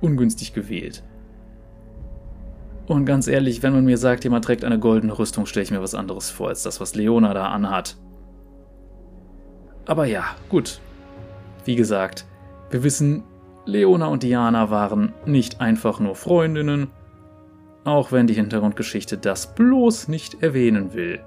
ungünstig 0.00 0.54
gewählt. 0.54 1.04
Und 2.86 3.04
ganz 3.04 3.26
ehrlich, 3.26 3.62
wenn 3.62 3.74
man 3.74 3.84
mir 3.84 3.98
sagt, 3.98 4.24
jemand 4.24 4.44
trägt 4.44 4.64
eine 4.64 4.78
goldene 4.78 5.18
Rüstung, 5.18 5.44
stelle 5.44 5.64
ich 5.64 5.70
mir 5.70 5.82
was 5.82 5.94
anderes 5.94 6.30
vor 6.30 6.48
als 6.48 6.62
das, 6.62 6.80
was 6.80 6.94
Leona 6.94 7.34
da 7.34 7.48
anhat. 7.48 7.96
Aber 9.86 10.06
ja, 10.06 10.24
gut. 10.48 10.80
Wie 11.64 11.76
gesagt, 11.76 12.26
wir 12.70 12.82
wissen, 12.82 13.24
Leona 13.64 14.06
und 14.06 14.22
Diana 14.22 14.70
waren 14.70 15.12
nicht 15.24 15.60
einfach 15.60 16.00
nur 16.00 16.14
Freundinnen. 16.14 16.88
Auch 17.84 18.10
wenn 18.12 18.26
die 18.26 18.34
Hintergrundgeschichte 18.34 19.16
das 19.16 19.54
bloß 19.54 20.08
nicht 20.08 20.42
erwähnen 20.42 20.92
will. 20.92 21.20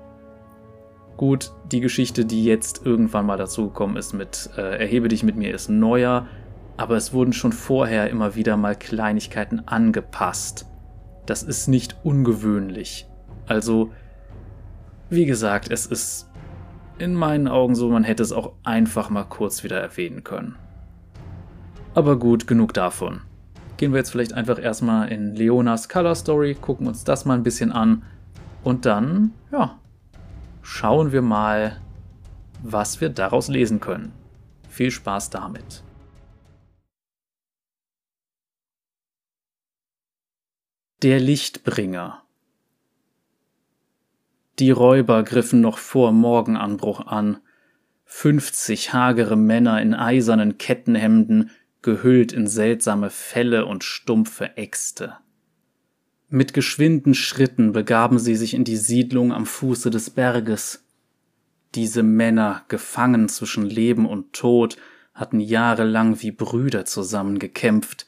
Gut, 1.15 1.51
die 1.71 1.81
Geschichte, 1.81 2.25
die 2.25 2.45
jetzt 2.45 2.85
irgendwann 2.85 3.25
mal 3.25 3.37
dazugekommen 3.37 3.97
ist 3.97 4.13
mit 4.13 4.49
äh, 4.57 4.79
Erhebe 4.79 5.09
dich 5.09 5.23
mit 5.23 5.35
mir, 5.35 5.53
ist 5.53 5.69
neuer, 5.69 6.27
aber 6.77 6.95
es 6.95 7.11
wurden 7.11 7.33
schon 7.33 7.51
vorher 7.51 8.09
immer 8.09 8.35
wieder 8.35 8.55
mal 8.55 8.75
Kleinigkeiten 8.75 9.67
angepasst. 9.67 10.65
Das 11.25 11.43
ist 11.43 11.67
nicht 11.67 11.97
ungewöhnlich. 12.03 13.05
Also, 13.47 13.91
wie 15.09 15.25
gesagt, 15.25 15.71
es 15.71 15.85
ist 15.85 16.28
in 16.99 17.15
meinen 17.15 17.47
Augen 17.47 17.75
so, 17.75 17.89
man 17.89 18.03
hätte 18.03 18.23
es 18.23 18.31
auch 18.31 18.53
einfach 18.63 19.09
mal 19.09 19.23
kurz 19.23 19.63
wieder 19.63 19.79
erwähnen 19.79 20.23
können. 20.23 20.55
Aber 21.95 22.17
gut, 22.19 22.47
genug 22.47 22.73
davon. 22.73 23.21
Gehen 23.77 23.93
wir 23.93 23.99
jetzt 23.99 24.11
vielleicht 24.11 24.33
einfach 24.33 24.59
erstmal 24.59 25.09
in 25.09 25.35
Leonas 25.35 25.89
Color 25.89 26.15
Story, 26.15 26.55
gucken 26.55 26.87
uns 26.87 27.03
das 27.03 27.25
mal 27.25 27.35
ein 27.35 27.43
bisschen 27.43 27.71
an 27.71 28.03
und 28.63 28.85
dann, 28.85 29.31
ja, 29.51 29.79
schauen 30.61 31.11
wir 31.11 31.21
mal, 31.21 31.79
was 32.61 32.99
wir 33.01 33.09
daraus 33.09 33.47
lesen 33.47 33.79
können. 33.79 34.11
Viel 34.69 34.91
Spaß 34.91 35.29
damit. 35.29 35.83
Der 41.01 41.21
Lichtbringer 41.21 42.23
Die 44.59 44.71
Räuber 44.71 45.23
griffen 45.23 45.61
noch 45.61 45.77
vor 45.77 46.11
Morgenanbruch 46.11 47.07
an. 47.07 47.37
Fünfzig 48.03 48.91
hagere 48.91 49.37
Männer 49.37 49.81
in 49.81 49.93
eisernen 49.93 50.57
Kettenhemden 50.57 51.51
gehüllt 51.81 52.33
in 52.33 52.45
seltsame 52.45 53.09
Felle 53.09 53.65
und 53.65 53.85
stumpfe 53.85 54.57
Äxte. 54.57 55.15
Mit 56.27 56.53
geschwinden 56.53 57.13
Schritten 57.13 57.71
begaben 57.71 58.19
sie 58.19 58.35
sich 58.35 58.53
in 58.53 58.65
die 58.65 58.75
Siedlung 58.75 59.31
am 59.31 59.45
Fuße 59.45 59.89
des 59.89 60.09
Berges. 60.09 60.85
Diese 61.73 62.03
Männer, 62.03 62.65
gefangen 62.67 63.29
zwischen 63.29 63.63
Leben 63.63 64.05
und 64.05 64.33
Tod, 64.33 64.75
hatten 65.13 65.39
jahrelang 65.39 66.21
wie 66.21 66.31
Brüder 66.31 66.83
zusammengekämpft. 66.83 68.07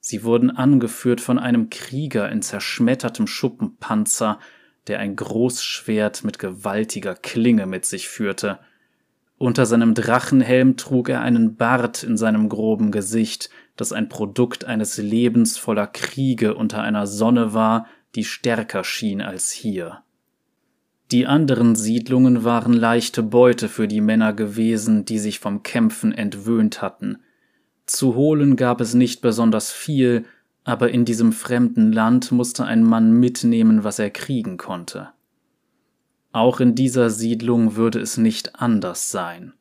Sie 0.00 0.24
wurden 0.24 0.50
angeführt 0.50 1.20
von 1.20 1.38
einem 1.38 1.68
Krieger 1.68 2.30
in 2.30 2.40
zerschmettertem 2.40 3.26
Schuppenpanzer, 3.26 4.38
der 4.88 4.98
ein 4.98 5.16
Großschwert 5.16 6.24
mit 6.24 6.38
gewaltiger 6.38 7.14
Klinge 7.14 7.66
mit 7.66 7.86
sich 7.86 8.08
führte– 8.08 8.58
unter 9.42 9.66
seinem 9.66 9.94
Drachenhelm 9.94 10.76
trug 10.76 11.08
er 11.08 11.20
einen 11.20 11.56
Bart 11.56 12.04
in 12.04 12.16
seinem 12.16 12.48
groben 12.48 12.92
Gesicht, 12.92 13.50
das 13.74 13.92
ein 13.92 14.08
Produkt 14.08 14.66
eines 14.66 14.98
Lebens 14.98 15.58
voller 15.58 15.88
Kriege 15.88 16.54
unter 16.54 16.80
einer 16.80 17.08
Sonne 17.08 17.52
war, 17.52 17.86
die 18.14 18.22
stärker 18.22 18.84
schien 18.84 19.20
als 19.20 19.50
hier. 19.50 20.04
Die 21.10 21.26
anderen 21.26 21.74
Siedlungen 21.74 22.44
waren 22.44 22.72
leichte 22.72 23.24
Beute 23.24 23.68
für 23.68 23.88
die 23.88 24.00
Männer 24.00 24.32
gewesen, 24.32 25.06
die 25.06 25.18
sich 25.18 25.40
vom 25.40 25.64
Kämpfen 25.64 26.12
entwöhnt 26.12 26.80
hatten. 26.80 27.18
Zu 27.84 28.14
holen 28.14 28.54
gab 28.54 28.80
es 28.80 28.94
nicht 28.94 29.22
besonders 29.22 29.72
viel, 29.72 30.24
aber 30.64 30.90
in 30.90 31.04
diesem 31.04 31.32
fremden 31.32 31.92
Land 31.92 32.30
musste 32.32 32.64
ein 32.64 32.84
Mann 32.84 33.12
mitnehmen, 33.12 33.84
was 33.84 33.98
er 33.98 34.10
kriegen 34.10 34.56
konnte. 34.56 35.10
Auch 36.32 36.60
in 36.60 36.74
dieser 36.74 37.10
Siedlung 37.10 37.76
würde 37.76 37.98
es 38.00 38.16
nicht 38.16 38.56
anders 38.56 39.10
sein. 39.10 39.52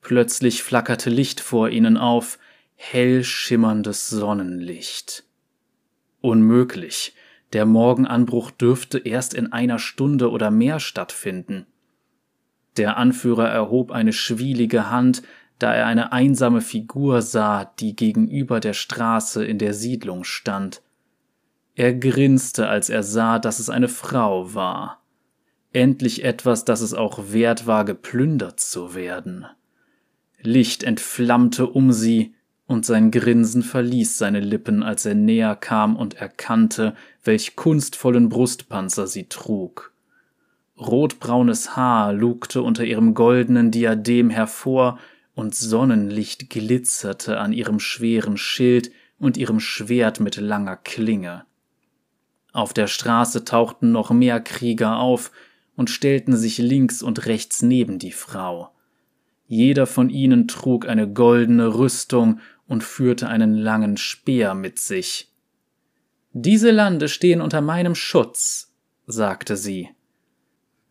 Plötzlich 0.00 0.62
flackerte 0.62 1.10
Licht 1.10 1.40
vor 1.40 1.68
ihnen 1.68 1.96
auf, 1.96 2.38
hell 2.74 3.22
schimmerndes 3.22 4.08
Sonnenlicht. 4.08 5.24
Unmöglich, 6.20 7.14
der 7.52 7.66
Morgenanbruch 7.66 8.50
dürfte 8.50 8.98
erst 8.98 9.34
in 9.34 9.52
einer 9.52 9.78
Stunde 9.78 10.30
oder 10.30 10.50
mehr 10.50 10.80
stattfinden. 10.80 11.66
Der 12.76 12.96
Anführer 12.96 13.48
erhob 13.48 13.90
eine 13.90 14.12
schwielige 14.12 14.90
Hand, 14.90 15.22
da 15.62 15.74
er 15.74 15.86
eine 15.86 16.12
einsame 16.12 16.60
Figur 16.60 17.22
sah, 17.22 17.64
die 17.64 17.94
gegenüber 17.94 18.58
der 18.58 18.72
Straße 18.72 19.44
in 19.44 19.58
der 19.58 19.74
Siedlung 19.74 20.24
stand. 20.24 20.82
Er 21.74 21.94
grinste, 21.94 22.68
als 22.68 22.90
er 22.90 23.02
sah, 23.02 23.38
dass 23.38 23.60
es 23.60 23.70
eine 23.70 23.88
Frau 23.88 24.54
war. 24.54 25.02
Endlich 25.72 26.24
etwas, 26.24 26.64
das 26.64 26.80
es 26.80 26.94
auch 26.94 27.32
wert 27.32 27.66
war, 27.66 27.84
geplündert 27.84 28.60
zu 28.60 28.94
werden. 28.94 29.46
Licht 30.40 30.82
entflammte 30.82 31.66
um 31.66 31.92
sie, 31.92 32.34
und 32.66 32.86
sein 32.86 33.10
Grinsen 33.10 33.62
verließ 33.62 34.18
seine 34.18 34.40
Lippen, 34.40 34.82
als 34.82 35.04
er 35.04 35.14
näher 35.14 35.56
kam 35.56 35.94
und 35.94 36.14
erkannte, 36.14 36.94
welch 37.22 37.54
kunstvollen 37.54 38.28
Brustpanzer 38.28 39.06
sie 39.06 39.28
trug. 39.28 39.92
Rotbraunes 40.78 41.76
Haar 41.76 42.12
lugte 42.12 42.62
unter 42.62 42.84
ihrem 42.84 43.14
goldenen 43.14 43.70
Diadem 43.70 44.30
hervor, 44.30 44.98
und 45.34 45.54
Sonnenlicht 45.54 46.50
glitzerte 46.50 47.38
an 47.38 47.52
ihrem 47.52 47.80
schweren 47.80 48.36
Schild 48.36 48.90
und 49.18 49.36
ihrem 49.36 49.60
Schwert 49.60 50.20
mit 50.20 50.36
langer 50.36 50.76
Klinge. 50.76 51.44
Auf 52.52 52.74
der 52.74 52.86
Straße 52.86 53.44
tauchten 53.44 53.92
noch 53.92 54.10
mehr 54.10 54.40
Krieger 54.40 54.98
auf, 54.98 55.30
und 55.74 55.90
stellten 55.90 56.36
sich 56.36 56.58
links 56.58 57.02
und 57.02 57.26
rechts 57.26 57.62
neben 57.62 57.98
die 57.98 58.12
Frau. 58.12 58.70
Jeder 59.46 59.86
von 59.86 60.10
ihnen 60.10 60.48
trug 60.48 60.86
eine 60.88 61.10
goldene 61.10 61.74
Rüstung 61.74 62.40
und 62.66 62.84
führte 62.84 63.28
einen 63.28 63.54
langen 63.54 63.96
Speer 63.96 64.54
mit 64.54 64.78
sich. 64.78 65.30
Diese 66.32 66.70
Lande 66.70 67.08
stehen 67.08 67.40
unter 67.40 67.60
meinem 67.60 67.94
Schutz, 67.94 68.72
sagte 69.06 69.56
sie. 69.56 69.90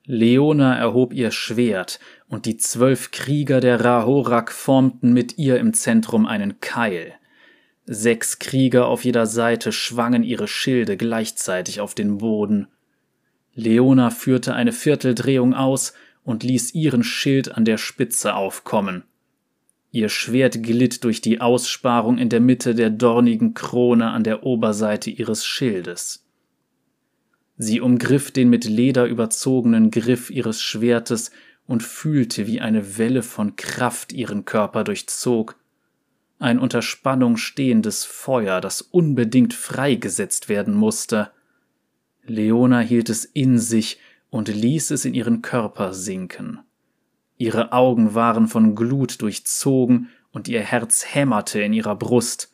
Leona 0.05 0.75
erhob 0.77 1.13
ihr 1.13 1.31
Schwert, 1.31 1.99
und 2.27 2.45
die 2.45 2.57
zwölf 2.57 3.11
Krieger 3.11 3.59
der 3.59 3.83
Rahorak 3.83 4.51
formten 4.51 5.13
mit 5.13 5.37
ihr 5.37 5.59
im 5.59 5.73
Zentrum 5.73 6.25
einen 6.25 6.59
Keil. 6.59 7.13
Sechs 7.85 8.39
Krieger 8.39 8.87
auf 8.87 9.03
jeder 9.03 9.25
Seite 9.25 9.71
schwangen 9.71 10.23
ihre 10.23 10.47
Schilde 10.47 10.97
gleichzeitig 10.97 11.81
auf 11.81 11.93
den 11.93 12.19
Boden. 12.19 12.67
Leona 13.53 14.09
führte 14.09 14.53
eine 14.53 14.71
Vierteldrehung 14.71 15.53
aus 15.53 15.93
und 16.23 16.43
ließ 16.43 16.73
ihren 16.73 17.03
Schild 17.03 17.55
an 17.55 17.65
der 17.65 17.77
Spitze 17.77 18.35
aufkommen. 18.35 19.03
Ihr 19.91 20.07
Schwert 20.07 20.63
glitt 20.63 21.03
durch 21.03 21.19
die 21.19 21.41
Aussparung 21.41 22.17
in 22.17 22.29
der 22.29 22.39
Mitte 22.39 22.75
der 22.75 22.89
dornigen 22.89 23.53
Krone 23.53 24.09
an 24.09 24.23
der 24.23 24.43
Oberseite 24.43 25.09
ihres 25.09 25.45
Schildes. 25.45 26.25
Sie 27.63 27.79
umgriff 27.79 28.31
den 28.31 28.49
mit 28.49 28.65
Leder 28.65 29.05
überzogenen 29.05 29.91
Griff 29.91 30.31
ihres 30.31 30.63
Schwertes 30.63 31.29
und 31.67 31.83
fühlte, 31.83 32.47
wie 32.47 32.59
eine 32.59 32.97
Welle 32.97 33.21
von 33.21 33.55
Kraft 33.55 34.13
ihren 34.13 34.45
Körper 34.45 34.83
durchzog. 34.83 35.57
Ein 36.39 36.57
unter 36.57 36.81
Spannung 36.81 37.37
stehendes 37.37 38.03
Feuer, 38.03 38.61
das 38.61 38.81
unbedingt 38.81 39.53
freigesetzt 39.53 40.49
werden 40.49 40.73
musste. 40.73 41.29
Leona 42.23 42.79
hielt 42.79 43.09
es 43.09 43.25
in 43.25 43.59
sich 43.59 43.99
und 44.31 44.47
ließ 44.47 44.89
es 44.89 45.05
in 45.05 45.13
ihren 45.13 45.43
Körper 45.43 45.93
sinken. 45.93 46.61
Ihre 47.37 47.73
Augen 47.73 48.15
waren 48.15 48.47
von 48.47 48.73
Glut 48.73 49.21
durchzogen 49.21 50.09
und 50.31 50.47
ihr 50.47 50.61
Herz 50.61 51.05
hämmerte 51.13 51.61
in 51.61 51.73
ihrer 51.73 51.95
Brust. 51.95 52.50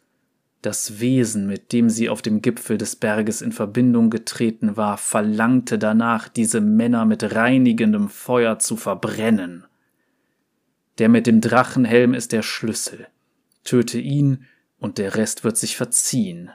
Das 0.67 0.99
Wesen, 0.99 1.47
mit 1.47 1.71
dem 1.71 1.89
sie 1.89 2.09
auf 2.09 2.21
dem 2.21 2.41
Gipfel 2.41 2.77
des 2.77 2.97
Berges 2.97 3.41
in 3.41 3.53
Verbindung 3.53 4.09
getreten 4.09 4.75
war, 4.75 4.97
verlangte 4.97 5.79
danach, 5.79 6.27
diese 6.27 6.59
Männer 6.59 7.05
mit 7.05 7.23
reinigendem 7.33 8.09
Feuer 8.09 8.59
zu 8.59 8.75
verbrennen. 8.75 9.63
Der 10.97 11.07
mit 11.07 11.25
dem 11.25 11.39
Drachenhelm 11.39 12.13
ist 12.13 12.33
der 12.33 12.41
Schlüssel. 12.41 13.07
Töte 13.63 13.97
ihn, 13.97 14.43
und 14.77 14.97
der 14.97 15.15
Rest 15.15 15.45
wird 15.45 15.55
sich 15.55 15.77
verziehen. 15.77 16.51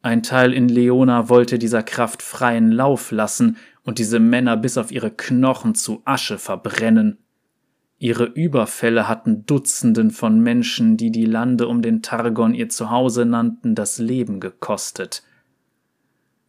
Ein 0.00 0.22
Teil 0.22 0.52
in 0.52 0.68
Leona 0.68 1.28
wollte 1.28 1.58
dieser 1.58 1.82
Kraft 1.82 2.22
freien 2.22 2.70
Lauf 2.70 3.10
lassen 3.10 3.56
und 3.82 3.98
diese 3.98 4.20
Männer 4.20 4.56
bis 4.56 4.78
auf 4.78 4.92
ihre 4.92 5.10
Knochen 5.10 5.74
zu 5.74 6.02
Asche 6.04 6.38
verbrennen. 6.38 7.18
Ihre 7.98 8.24
Überfälle 8.24 9.08
hatten 9.08 9.44
Dutzenden 9.44 10.10
von 10.10 10.40
Menschen, 10.40 10.96
die 10.96 11.10
die 11.10 11.24
Lande 11.24 11.66
um 11.66 11.82
den 11.82 12.00
Targon 12.00 12.54
ihr 12.54 12.68
Zuhause 12.68 13.24
nannten, 13.24 13.74
das 13.74 13.98
Leben 13.98 14.38
gekostet. 14.38 15.24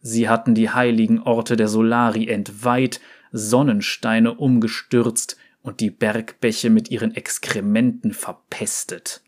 Sie 0.00 0.28
hatten 0.28 0.54
die 0.54 0.70
heiligen 0.70 1.20
Orte 1.20 1.56
der 1.56 1.68
Solari 1.68 2.28
entweiht, 2.28 3.00
Sonnensteine 3.32 4.34
umgestürzt 4.34 5.36
und 5.62 5.80
die 5.80 5.90
Bergbäche 5.90 6.70
mit 6.70 6.90
ihren 6.90 7.14
Exkrementen 7.14 8.12
verpestet. 8.12 9.20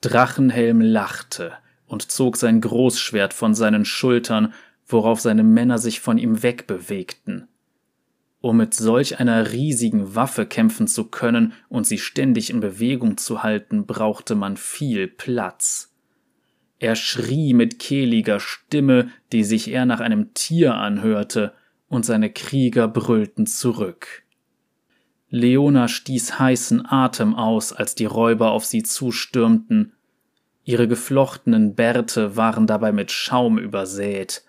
Drachenhelm 0.00 0.80
lachte, 0.80 1.52
und 1.86 2.10
zog 2.10 2.36
sein 2.36 2.60
Großschwert 2.60 3.32
von 3.32 3.54
seinen 3.54 3.84
Schultern, 3.84 4.52
worauf 4.86 5.20
seine 5.20 5.44
Männer 5.44 5.78
sich 5.78 6.00
von 6.00 6.18
ihm 6.18 6.42
wegbewegten. 6.42 7.48
Um 8.46 8.58
mit 8.58 8.74
solch 8.74 9.18
einer 9.18 9.50
riesigen 9.50 10.14
Waffe 10.14 10.46
kämpfen 10.46 10.86
zu 10.86 11.10
können 11.10 11.52
und 11.68 11.84
sie 11.84 11.98
ständig 11.98 12.48
in 12.48 12.60
Bewegung 12.60 13.16
zu 13.16 13.42
halten, 13.42 13.86
brauchte 13.86 14.36
man 14.36 14.56
viel 14.56 15.08
Platz. 15.08 15.92
Er 16.78 16.94
schrie 16.94 17.54
mit 17.54 17.80
kehliger 17.80 18.38
Stimme, 18.38 19.10
die 19.32 19.42
sich 19.42 19.68
eher 19.68 19.84
nach 19.84 19.98
einem 19.98 20.32
Tier 20.32 20.76
anhörte, 20.76 21.54
und 21.88 22.06
seine 22.06 22.30
Krieger 22.30 22.86
brüllten 22.86 23.46
zurück. 23.46 24.22
Leona 25.28 25.88
stieß 25.88 26.38
heißen 26.38 26.86
Atem 26.86 27.34
aus, 27.34 27.72
als 27.72 27.96
die 27.96 28.06
Räuber 28.06 28.52
auf 28.52 28.64
sie 28.64 28.84
zustürmten. 28.84 29.94
Ihre 30.62 30.86
geflochtenen 30.86 31.74
Bärte 31.74 32.36
waren 32.36 32.68
dabei 32.68 32.92
mit 32.92 33.10
Schaum 33.10 33.58
übersät. 33.58 34.44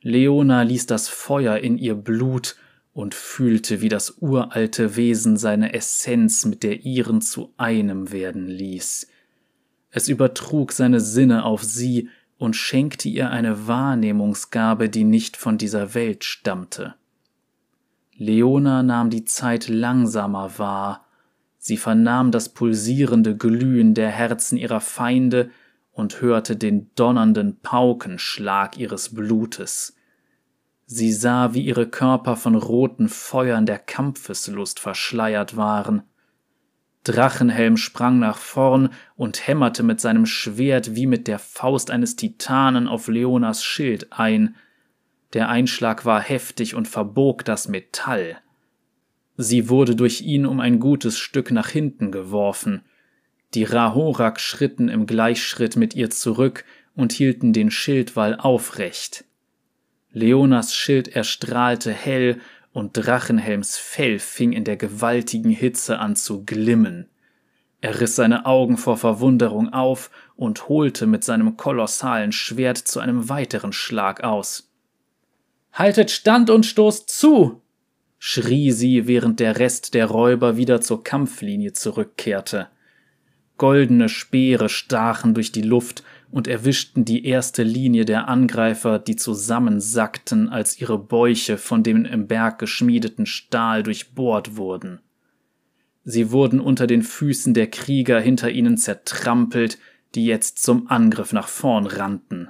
Leona 0.00 0.62
ließ 0.62 0.86
das 0.86 1.10
Feuer 1.10 1.58
in 1.58 1.76
ihr 1.76 1.94
Blut 1.94 2.56
und 2.98 3.14
fühlte, 3.14 3.80
wie 3.80 3.88
das 3.88 4.16
uralte 4.18 4.96
Wesen 4.96 5.36
seine 5.36 5.72
Essenz 5.72 6.44
mit 6.44 6.64
der 6.64 6.84
ihren 6.84 7.20
zu 7.20 7.54
einem 7.56 8.10
werden 8.10 8.48
ließ. 8.48 9.06
Es 9.92 10.08
übertrug 10.08 10.72
seine 10.72 10.98
Sinne 10.98 11.44
auf 11.44 11.62
sie 11.62 12.08
und 12.38 12.56
schenkte 12.56 13.08
ihr 13.08 13.30
eine 13.30 13.68
Wahrnehmungsgabe, 13.68 14.88
die 14.88 15.04
nicht 15.04 15.36
von 15.36 15.58
dieser 15.58 15.94
Welt 15.94 16.24
stammte. 16.24 16.96
Leona 18.16 18.82
nahm 18.82 19.10
die 19.10 19.24
Zeit 19.24 19.68
langsamer 19.68 20.58
wahr, 20.58 21.06
sie 21.56 21.76
vernahm 21.76 22.32
das 22.32 22.48
pulsierende 22.48 23.36
Glühen 23.36 23.94
der 23.94 24.10
Herzen 24.10 24.58
ihrer 24.58 24.80
Feinde 24.80 25.52
und 25.92 26.20
hörte 26.20 26.56
den 26.56 26.90
donnernden 26.96 27.60
Paukenschlag 27.60 28.76
ihres 28.76 29.14
Blutes. 29.14 29.94
Sie 30.90 31.12
sah, 31.12 31.52
wie 31.52 31.60
ihre 31.60 31.86
Körper 31.86 32.34
von 32.34 32.54
roten 32.54 33.10
Feuern 33.10 33.66
der 33.66 33.78
Kampfeslust 33.78 34.80
verschleiert 34.80 35.54
waren, 35.54 36.02
Drachenhelm 37.04 37.78
sprang 37.78 38.18
nach 38.18 38.36
vorn 38.36 38.90
und 39.16 39.46
hämmerte 39.46 39.82
mit 39.82 40.00
seinem 40.00 40.26
Schwert 40.26 40.94
wie 40.94 41.06
mit 41.06 41.26
der 41.26 41.38
Faust 41.38 41.90
eines 41.90 42.16
Titanen 42.16 42.86
auf 42.86 43.08
Leonas 43.08 43.64
Schild 43.64 44.12
ein. 44.12 44.56
Der 45.32 45.48
Einschlag 45.48 46.04
war 46.04 46.20
heftig 46.20 46.74
und 46.74 46.86
verbog 46.86 47.44
das 47.46 47.68
Metall. 47.68 48.38
Sie 49.38 49.70
wurde 49.70 49.96
durch 49.96 50.20
ihn 50.20 50.44
um 50.44 50.60
ein 50.60 50.80
gutes 50.80 51.18
Stück 51.18 51.50
nach 51.50 51.68
hinten 51.68 52.10
geworfen. 52.10 52.82
Die 53.54 53.64
Rahorak 53.64 54.38
schritten 54.40 54.88
im 54.88 55.06
Gleichschritt 55.06 55.76
mit 55.76 55.94
ihr 55.94 56.10
zurück 56.10 56.64
und 56.94 57.12
hielten 57.12 57.54
den 57.54 57.70
Schildwall 57.70 58.34
aufrecht. 58.34 59.24
Leonas 60.12 60.74
Schild 60.74 61.08
erstrahlte 61.08 61.92
hell 61.92 62.40
und 62.72 62.92
Drachenhelms 62.92 63.76
Fell 63.76 64.18
fing 64.18 64.52
in 64.52 64.64
der 64.64 64.76
gewaltigen 64.76 65.50
Hitze 65.50 65.98
an 65.98 66.16
zu 66.16 66.44
glimmen. 66.44 67.08
Er 67.80 68.00
riss 68.00 68.16
seine 68.16 68.46
Augen 68.46 68.76
vor 68.76 68.96
Verwunderung 68.96 69.72
auf 69.72 70.10
und 70.36 70.68
holte 70.68 71.06
mit 71.06 71.22
seinem 71.24 71.56
kolossalen 71.56 72.32
Schwert 72.32 72.78
zu 72.78 73.00
einem 73.00 73.28
weiteren 73.28 73.72
Schlag 73.72 74.24
aus. 74.24 74.72
Haltet 75.72 76.10
stand 76.10 76.50
und 76.50 76.66
stoßt 76.66 77.08
zu! 77.08 77.62
schrie 78.18 78.72
sie, 78.72 79.06
während 79.06 79.38
der 79.38 79.60
Rest 79.60 79.94
der 79.94 80.06
Räuber 80.06 80.56
wieder 80.56 80.80
zur 80.80 81.04
Kampflinie 81.04 81.72
zurückkehrte. 81.72 82.68
Goldene 83.58 84.08
Speere 84.08 84.68
stachen 84.68 85.34
durch 85.34 85.52
die 85.52 85.62
Luft 85.62 86.02
und 86.30 86.46
erwischten 86.46 87.04
die 87.04 87.24
erste 87.24 87.62
Linie 87.62 88.04
der 88.04 88.28
Angreifer, 88.28 88.98
die 88.98 89.16
zusammensackten, 89.16 90.48
als 90.48 90.80
ihre 90.80 90.98
Bäuche 90.98 91.56
von 91.56 91.82
dem 91.82 92.04
im 92.04 92.26
Berg 92.26 92.58
geschmiedeten 92.58 93.26
Stahl 93.26 93.82
durchbohrt 93.82 94.56
wurden. 94.56 95.00
Sie 96.04 96.30
wurden 96.30 96.60
unter 96.60 96.86
den 96.86 97.02
Füßen 97.02 97.54
der 97.54 97.68
Krieger 97.68 98.20
hinter 98.20 98.50
ihnen 98.50 98.76
zertrampelt, 98.76 99.78
die 100.14 100.26
jetzt 100.26 100.62
zum 100.62 100.88
Angriff 100.88 101.32
nach 101.32 101.48
vorn 101.48 101.86
rannten. 101.86 102.48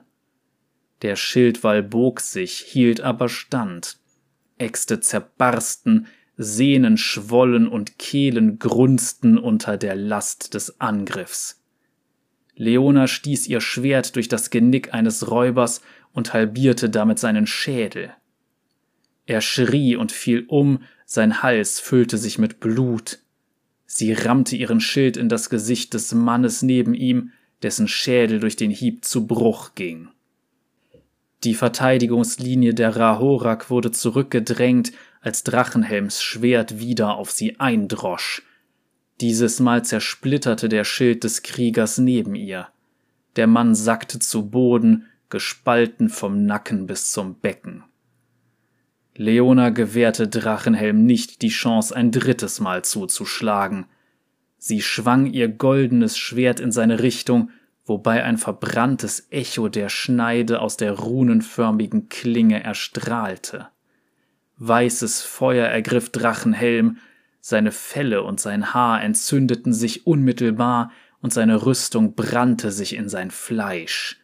Der 1.02 1.16
Schildwall 1.16 1.82
bog 1.82 2.20
sich, 2.20 2.58
hielt 2.58 3.00
aber 3.00 3.28
stand. 3.28 3.98
Äxte 4.58 5.00
zerbarsten, 5.00 6.06
Sehnen 6.36 6.96
schwollen 6.96 7.66
und 7.66 7.98
Kehlen 7.98 8.58
grunzten 8.60 9.38
unter 9.38 9.76
der 9.76 9.96
Last 9.96 10.54
des 10.54 10.80
Angriffs. 10.80 11.60
Leona 12.58 13.06
stieß 13.06 13.46
ihr 13.46 13.60
Schwert 13.60 14.16
durch 14.16 14.26
das 14.26 14.50
Genick 14.50 14.92
eines 14.92 15.30
Räubers 15.30 15.80
und 16.12 16.32
halbierte 16.32 16.90
damit 16.90 17.20
seinen 17.20 17.46
Schädel. 17.46 18.12
Er 19.26 19.40
schrie 19.40 19.94
und 19.94 20.10
fiel 20.10 20.44
um, 20.48 20.82
sein 21.06 21.42
Hals 21.42 21.78
füllte 21.78 22.18
sich 22.18 22.38
mit 22.38 22.58
Blut. 22.58 23.20
Sie 23.86 24.12
rammte 24.12 24.56
ihren 24.56 24.80
Schild 24.80 25.16
in 25.16 25.28
das 25.28 25.50
Gesicht 25.50 25.94
des 25.94 26.12
Mannes 26.12 26.62
neben 26.62 26.94
ihm, 26.94 27.30
dessen 27.62 27.86
Schädel 27.86 28.40
durch 28.40 28.56
den 28.56 28.72
Hieb 28.72 29.04
zu 29.04 29.26
Bruch 29.26 29.76
ging. 29.76 30.08
Die 31.44 31.54
Verteidigungslinie 31.54 32.74
der 32.74 32.96
Rahorak 32.96 33.70
wurde 33.70 33.92
zurückgedrängt, 33.92 34.90
als 35.20 35.44
Drachenhelms 35.44 36.22
Schwert 36.22 36.80
wieder 36.80 37.14
auf 37.14 37.30
sie 37.30 37.60
eindrosch. 37.60 38.42
Dieses 39.20 39.58
Mal 39.58 39.84
zersplitterte 39.84 40.68
der 40.68 40.84
Schild 40.84 41.24
des 41.24 41.42
Kriegers 41.42 41.98
neben 41.98 42.34
ihr. 42.34 42.68
Der 43.36 43.46
Mann 43.46 43.74
sackte 43.74 44.18
zu 44.18 44.48
Boden, 44.48 45.06
gespalten 45.28 46.08
vom 46.08 46.44
Nacken 46.44 46.86
bis 46.86 47.10
zum 47.10 47.34
Becken. 47.40 47.84
Leona 49.16 49.70
gewährte 49.70 50.28
Drachenhelm 50.28 51.04
nicht 51.04 51.42
die 51.42 51.48
Chance, 51.48 51.94
ein 51.94 52.12
drittes 52.12 52.60
Mal 52.60 52.84
zuzuschlagen. 52.84 53.86
Sie 54.58 54.80
schwang 54.80 55.26
ihr 55.26 55.48
goldenes 55.48 56.16
Schwert 56.16 56.60
in 56.60 56.70
seine 56.70 57.02
Richtung, 57.02 57.50
wobei 57.84 58.22
ein 58.22 58.38
verbranntes 58.38 59.26
Echo 59.30 59.68
der 59.68 59.88
Schneide 59.88 60.60
aus 60.60 60.76
der 60.76 60.92
runenförmigen 60.92 62.08
Klinge 62.08 62.62
erstrahlte. 62.62 63.68
Weißes 64.58 65.22
Feuer 65.22 65.66
ergriff 65.66 66.10
Drachenhelm, 66.10 66.98
seine 67.40 67.72
Felle 67.72 68.22
und 68.22 68.40
sein 68.40 68.74
Haar 68.74 69.02
entzündeten 69.02 69.72
sich 69.72 70.06
unmittelbar, 70.06 70.92
und 71.20 71.32
seine 71.32 71.66
Rüstung 71.66 72.14
brannte 72.14 72.70
sich 72.70 72.94
in 72.94 73.08
sein 73.08 73.32
Fleisch. 73.32 74.20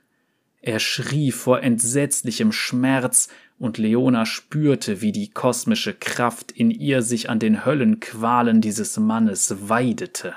Er 0.61 0.79
schrie 0.79 1.33
vor 1.33 1.62
entsetzlichem 1.62 2.53
Schmerz, 2.53 3.29
und 3.59 3.79
Leona 3.79 4.27
spürte, 4.27 5.00
wie 5.00 5.12
die 5.12 5.31
kosmische 5.31 5.94
Kraft 5.94 6.53
in 6.53 6.70
ihr 6.70 7.03
sich 7.03 7.31
an 7.31 7.38
den 7.38 7.64
Höllenqualen 7.64 8.61
dieses 8.61 8.96
Mannes 8.96 9.68
weidete. 9.68 10.35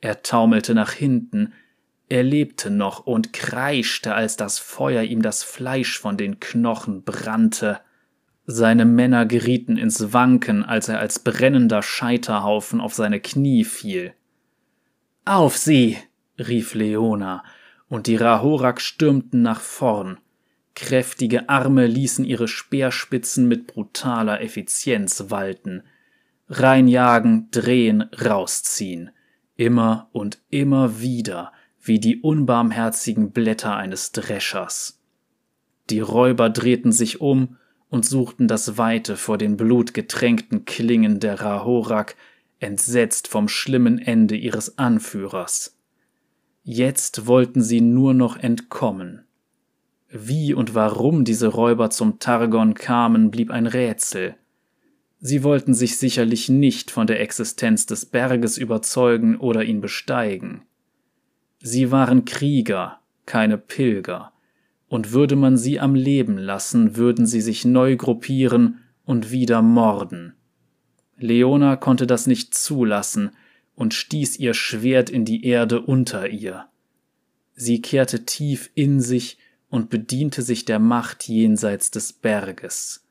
Er 0.00 0.22
taumelte 0.22 0.74
nach 0.74 0.92
hinten, 0.92 1.54
er 2.08 2.22
lebte 2.22 2.70
noch 2.70 3.06
und 3.06 3.32
kreischte, 3.32 4.14
als 4.14 4.36
das 4.36 4.58
Feuer 4.58 5.02
ihm 5.02 5.22
das 5.22 5.42
Fleisch 5.42 5.98
von 5.98 6.16
den 6.16 6.40
Knochen 6.40 7.02
brannte. 7.02 7.80
Seine 8.46 8.84
Männer 8.84 9.24
gerieten 9.24 9.78
ins 9.78 10.12
Wanken, 10.12 10.64
als 10.64 10.88
er 10.88 10.98
als 10.98 11.18
brennender 11.18 11.82
Scheiterhaufen 11.82 12.80
auf 12.80 12.94
seine 12.94 13.20
Knie 13.20 13.64
fiel. 13.64 14.14
Auf 15.24 15.56
sie! 15.56 15.96
rief 16.38 16.74
Leona, 16.74 17.42
und 17.88 18.06
die 18.06 18.16
Rahorak 18.16 18.80
stürmten 18.80 19.40
nach 19.40 19.60
vorn. 19.60 20.18
Kräftige 20.74 21.48
Arme 21.48 21.86
ließen 21.86 22.24
ihre 22.24 22.48
Speerspitzen 22.48 23.46
mit 23.48 23.68
brutaler 23.68 24.40
Effizienz 24.42 25.26
walten. 25.28 25.84
Reinjagen, 26.48 27.48
drehen, 27.50 28.02
rausziehen. 28.02 29.10
Immer 29.56 30.08
und 30.12 30.42
immer 30.50 31.00
wieder, 31.00 31.52
wie 31.80 32.00
die 32.00 32.20
unbarmherzigen 32.20 33.30
Blätter 33.30 33.76
eines 33.76 34.12
Dreschers. 34.12 35.00
Die 35.90 36.00
Räuber 36.00 36.50
drehten 36.50 36.92
sich 36.92 37.20
um 37.20 37.56
und 37.94 38.04
suchten 38.04 38.48
das 38.48 38.76
Weite 38.76 39.16
vor 39.16 39.38
den 39.38 39.56
blutgetränkten 39.56 40.64
Klingen 40.64 41.20
der 41.20 41.40
Rahorak, 41.40 42.16
entsetzt 42.58 43.28
vom 43.28 43.46
schlimmen 43.46 44.00
Ende 44.00 44.34
ihres 44.34 44.78
Anführers. 44.78 45.78
Jetzt 46.64 47.28
wollten 47.28 47.62
sie 47.62 47.80
nur 47.80 48.12
noch 48.12 48.36
entkommen. 48.36 49.24
Wie 50.10 50.54
und 50.54 50.74
warum 50.74 51.24
diese 51.24 51.46
Räuber 51.46 51.88
zum 51.90 52.18
Targon 52.18 52.74
kamen, 52.74 53.30
blieb 53.30 53.52
ein 53.52 53.68
Rätsel. 53.68 54.34
Sie 55.20 55.44
wollten 55.44 55.72
sich 55.72 55.96
sicherlich 55.96 56.48
nicht 56.48 56.90
von 56.90 57.06
der 57.06 57.20
Existenz 57.20 57.86
des 57.86 58.06
Berges 58.06 58.58
überzeugen 58.58 59.36
oder 59.36 59.62
ihn 59.62 59.80
besteigen. 59.80 60.62
Sie 61.60 61.92
waren 61.92 62.24
Krieger, 62.24 62.98
keine 63.24 63.56
Pilger 63.56 64.33
und 64.94 65.10
würde 65.10 65.34
man 65.34 65.56
sie 65.56 65.80
am 65.80 65.96
Leben 65.96 66.38
lassen, 66.38 66.94
würden 66.94 67.26
sie 67.26 67.40
sich 67.40 67.64
neu 67.64 67.96
gruppieren 67.96 68.78
und 69.04 69.32
wieder 69.32 69.60
morden. 69.60 70.34
Leona 71.16 71.74
konnte 71.74 72.06
das 72.06 72.28
nicht 72.28 72.54
zulassen 72.54 73.32
und 73.74 73.92
stieß 73.92 74.38
ihr 74.38 74.54
Schwert 74.54 75.10
in 75.10 75.24
die 75.24 75.46
Erde 75.46 75.80
unter 75.80 76.28
ihr. 76.28 76.66
Sie 77.56 77.82
kehrte 77.82 78.24
tief 78.24 78.70
in 78.76 79.00
sich 79.00 79.38
und 79.68 79.90
bediente 79.90 80.42
sich 80.42 80.64
der 80.64 80.78
Macht 80.78 81.26
jenseits 81.26 81.90
des 81.90 82.12
Berges. 82.12 83.04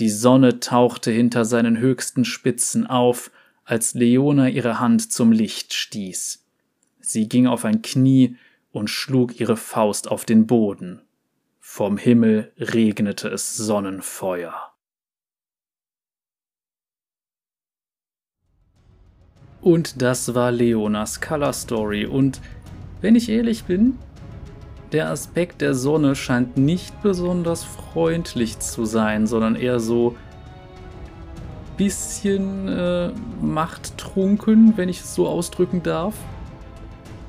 Die 0.00 0.10
Sonne 0.10 0.58
tauchte 0.58 1.12
hinter 1.12 1.44
seinen 1.44 1.78
höchsten 1.78 2.24
Spitzen 2.24 2.88
auf, 2.88 3.30
als 3.64 3.94
Leona 3.94 4.48
ihre 4.48 4.80
Hand 4.80 5.12
zum 5.12 5.30
Licht 5.30 5.74
stieß. 5.74 6.44
Sie 6.98 7.28
ging 7.28 7.46
auf 7.46 7.64
ein 7.64 7.82
Knie 7.82 8.34
und 8.72 8.90
schlug 8.90 9.38
ihre 9.38 9.56
Faust 9.56 10.10
auf 10.10 10.24
den 10.24 10.48
Boden. 10.48 11.03
Vom 11.66 11.96
Himmel 11.96 12.52
regnete 12.58 13.26
es 13.28 13.56
Sonnenfeuer. 13.56 14.54
Und 19.60 20.02
das 20.02 20.34
war 20.34 20.52
Leonas 20.52 21.20
Color 21.22 21.52
Story. 21.54 22.04
Und 22.04 22.40
wenn 23.00 23.16
ich 23.16 23.30
ehrlich 23.30 23.64
bin, 23.64 23.98
der 24.92 25.10
Aspekt 25.10 25.62
der 25.62 25.74
Sonne 25.74 26.14
scheint 26.14 26.58
nicht 26.58 27.02
besonders 27.02 27.64
freundlich 27.64 28.60
zu 28.60 28.84
sein, 28.84 29.26
sondern 29.26 29.56
eher 29.56 29.80
so 29.80 30.16
bisschen 31.76 32.68
äh, 32.68 33.10
machttrunken, 33.40 34.76
wenn 34.76 34.90
ich 34.90 35.00
es 35.00 35.14
so 35.14 35.26
ausdrücken 35.26 35.82
darf. 35.82 36.14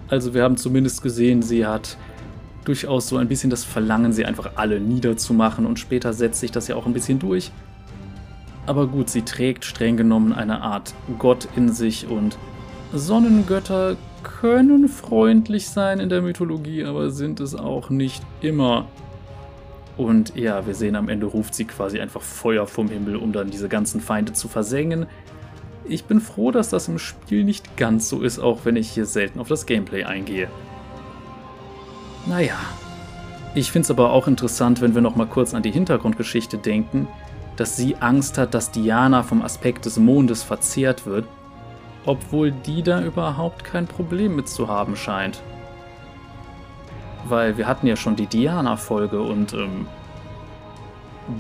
Also 0.10 0.36
wir 0.36 0.44
haben 0.44 0.58
zumindest 0.58 1.02
gesehen, 1.02 1.42
sie 1.42 1.66
hat 1.66 1.98
durchaus 2.68 3.08
so 3.08 3.18
ein 3.18 3.28
bisschen 3.28 3.50
das 3.50 3.64
Verlangen, 3.64 4.14
sie 4.14 4.26
einfach 4.26 4.52
alle 4.56 4.80
niederzumachen 4.80 5.66
und 5.66 5.80
später 5.80 6.14
setzt 6.14 6.40
sich 6.40 6.52
das 6.52 6.68
ja 6.68 6.76
auch 6.76 6.86
ein 6.86 6.94
bisschen 6.94 7.20
durch. 7.20 7.52
Aber 8.66 8.88
gut, 8.88 9.10
sie 9.10 9.22
trägt 9.22 9.64
streng 9.64 9.96
genommen 9.96 10.34
eine 10.34 10.62
Art 10.62 10.94
Gott 11.20 11.48
in 11.56 11.72
sich 11.72 12.08
und 12.08 12.38
Sonnengötter 12.94 13.98
können 14.24 14.88
freundlich 14.88 15.70
sein 15.70 16.00
in 16.00 16.10
der 16.10 16.22
Mythologie, 16.22 16.84
aber 16.84 17.12
sind 17.12 17.40
es 17.40 17.56
auch 17.56 17.90
nicht 17.90 18.24
immer. 18.42 18.88
Und 19.98 20.36
ja, 20.36 20.66
wir 20.66 20.76
sehen 20.76 20.96
am 20.96 21.10
Ende 21.10 21.28
ruft 21.28 21.54
sie 21.54 21.66
quasi 21.66 22.00
einfach 22.00 22.22
Feuer 22.22 22.68
vom 22.68 22.90
Himmel, 22.90 23.16
um 23.16 23.32
dann 23.32 23.50
diese 23.50 23.70
ganzen 23.70 24.02
Feinde 24.02 24.34
zu 24.34 24.48
versengen. 24.48 25.06
Ich 25.88 26.06
bin 26.06 26.20
froh, 26.20 26.52
dass 26.52 26.70
das 26.70 26.88
im 26.88 26.98
Spiel 26.98 27.44
nicht 27.44 27.78
ganz 27.78 28.10
so 28.10 28.22
ist, 28.22 28.40
auch 28.40 28.66
wenn 28.66 28.76
ich 28.76 28.90
hier 28.90 29.06
selten 29.06 29.40
auf 29.40 29.48
das 29.48 29.66
Gameplay 29.66 30.04
eingehe. 30.04 30.50
Naja. 32.26 32.58
Ich 33.54 33.72
finde 33.72 33.86
es 33.86 33.92
aber 33.92 34.12
auch 34.12 34.28
interessant, 34.28 34.82
wenn 34.82 34.96
wir 34.96 35.02
nochmal 35.02 35.28
kurz 35.28 35.54
an 35.54 35.64
die 35.64 35.72
Hintergrundgeschichte 35.72 36.58
denken, 36.58 37.08
dass 37.56 37.78
sie 37.78 37.96
Angst 37.98 38.38
hat, 38.38 38.54
dass 38.54 38.72
Diana 38.72 39.24
vom 39.24 39.42
Aspekt 39.42 39.86
des 39.86 39.98
Mondes 39.98 40.44
verzehrt 40.44 41.06
wird, 41.06 41.26
obwohl 42.06 42.52
die 42.52 42.84
da 42.84 43.02
überhaupt 43.02 43.64
kein 43.64 43.88
Problem 43.88 44.36
mit 44.36 44.50
zu 44.50 44.68
haben 44.68 44.96
scheint. 44.96 45.42
Weil 47.28 47.58
wir 47.58 47.66
hatten 47.66 47.88
ja 47.88 47.96
schon 47.96 48.16
die 48.16 48.28
Diana-Folge 48.28 49.22
und 49.22 49.54
ähm, 49.54 49.88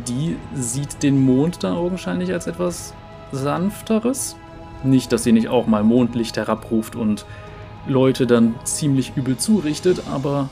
die 0.08 0.38
sieht 0.54 1.04
den 1.04 1.24
Mond 1.24 1.63
da 1.63 1.76
augenscheinlich 1.76 2.32
als 2.32 2.48
etwas 2.48 2.93
sanfteres. 3.32 4.36
Nicht, 4.84 5.12
dass 5.12 5.24
sie 5.24 5.32
nicht 5.32 5.50
auch 5.50 5.67
mal 5.67 5.84
Mondlicht 5.84 6.38
herabruft 6.38 6.95
und 6.95 7.26
Leute 7.88 8.26
dann 8.26 8.56
ziemlich 8.63 9.15
übel 9.15 9.38
zurichtet, 9.38 10.04
aber 10.12 10.50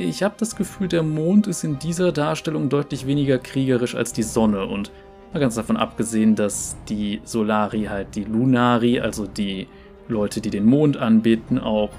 ich 0.00 0.22
habe 0.22 0.34
das 0.38 0.56
Gefühl, 0.56 0.88
der 0.88 1.02
Mond 1.02 1.46
ist 1.46 1.62
in 1.62 1.78
dieser 1.78 2.12
Darstellung 2.12 2.68
deutlich 2.68 3.06
weniger 3.06 3.38
kriegerisch 3.38 3.94
als 3.94 4.12
die 4.12 4.22
Sonne 4.22 4.64
und 4.64 4.90
mal 5.32 5.40
ganz 5.40 5.54
davon 5.54 5.76
abgesehen, 5.76 6.34
dass 6.34 6.76
die 6.88 7.20
Solari 7.24 7.84
halt 7.84 8.14
die 8.14 8.24
Lunari, 8.24 9.00
also 9.00 9.26
die 9.26 9.68
Leute, 10.08 10.40
die 10.40 10.50
den 10.50 10.64
Mond 10.64 10.96
anbeten, 10.96 11.58
auch 11.58 11.90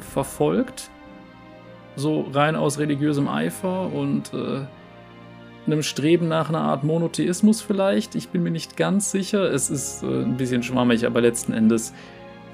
verfolgt. 0.00 0.90
So 1.96 2.26
rein 2.32 2.56
aus 2.56 2.78
religiösem 2.78 3.28
Eifer 3.28 3.92
und 3.92 4.32
äh, 4.34 4.62
einem 5.66 5.82
Streben 5.82 6.28
nach 6.28 6.48
einer 6.48 6.62
Art 6.62 6.84
Monotheismus 6.84 7.60
vielleicht. 7.60 8.14
Ich 8.14 8.30
bin 8.30 8.42
mir 8.42 8.50
nicht 8.50 8.76
ganz 8.76 9.10
sicher. 9.10 9.50
Es 9.50 9.70
ist 9.70 10.02
äh, 10.02 10.06
ein 10.06 10.36
bisschen 10.36 10.62
schwammig, 10.62 11.06
aber 11.06 11.20
letzten 11.20 11.52
Endes 11.52 11.92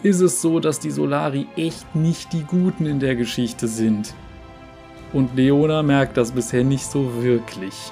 ist 0.02 0.20
es 0.20 0.42
so, 0.42 0.60
dass 0.60 0.80
die 0.80 0.90
Solari 0.90 1.46
echt 1.56 1.94
nicht 1.94 2.32
die 2.32 2.44
Guten 2.44 2.86
in 2.86 3.00
der 3.00 3.16
Geschichte 3.16 3.68
sind. 3.68 4.14
Und 5.16 5.34
Leona 5.34 5.82
merkt 5.82 6.18
das 6.18 6.32
bisher 6.32 6.62
nicht 6.62 6.84
so 6.84 7.22
wirklich. 7.22 7.90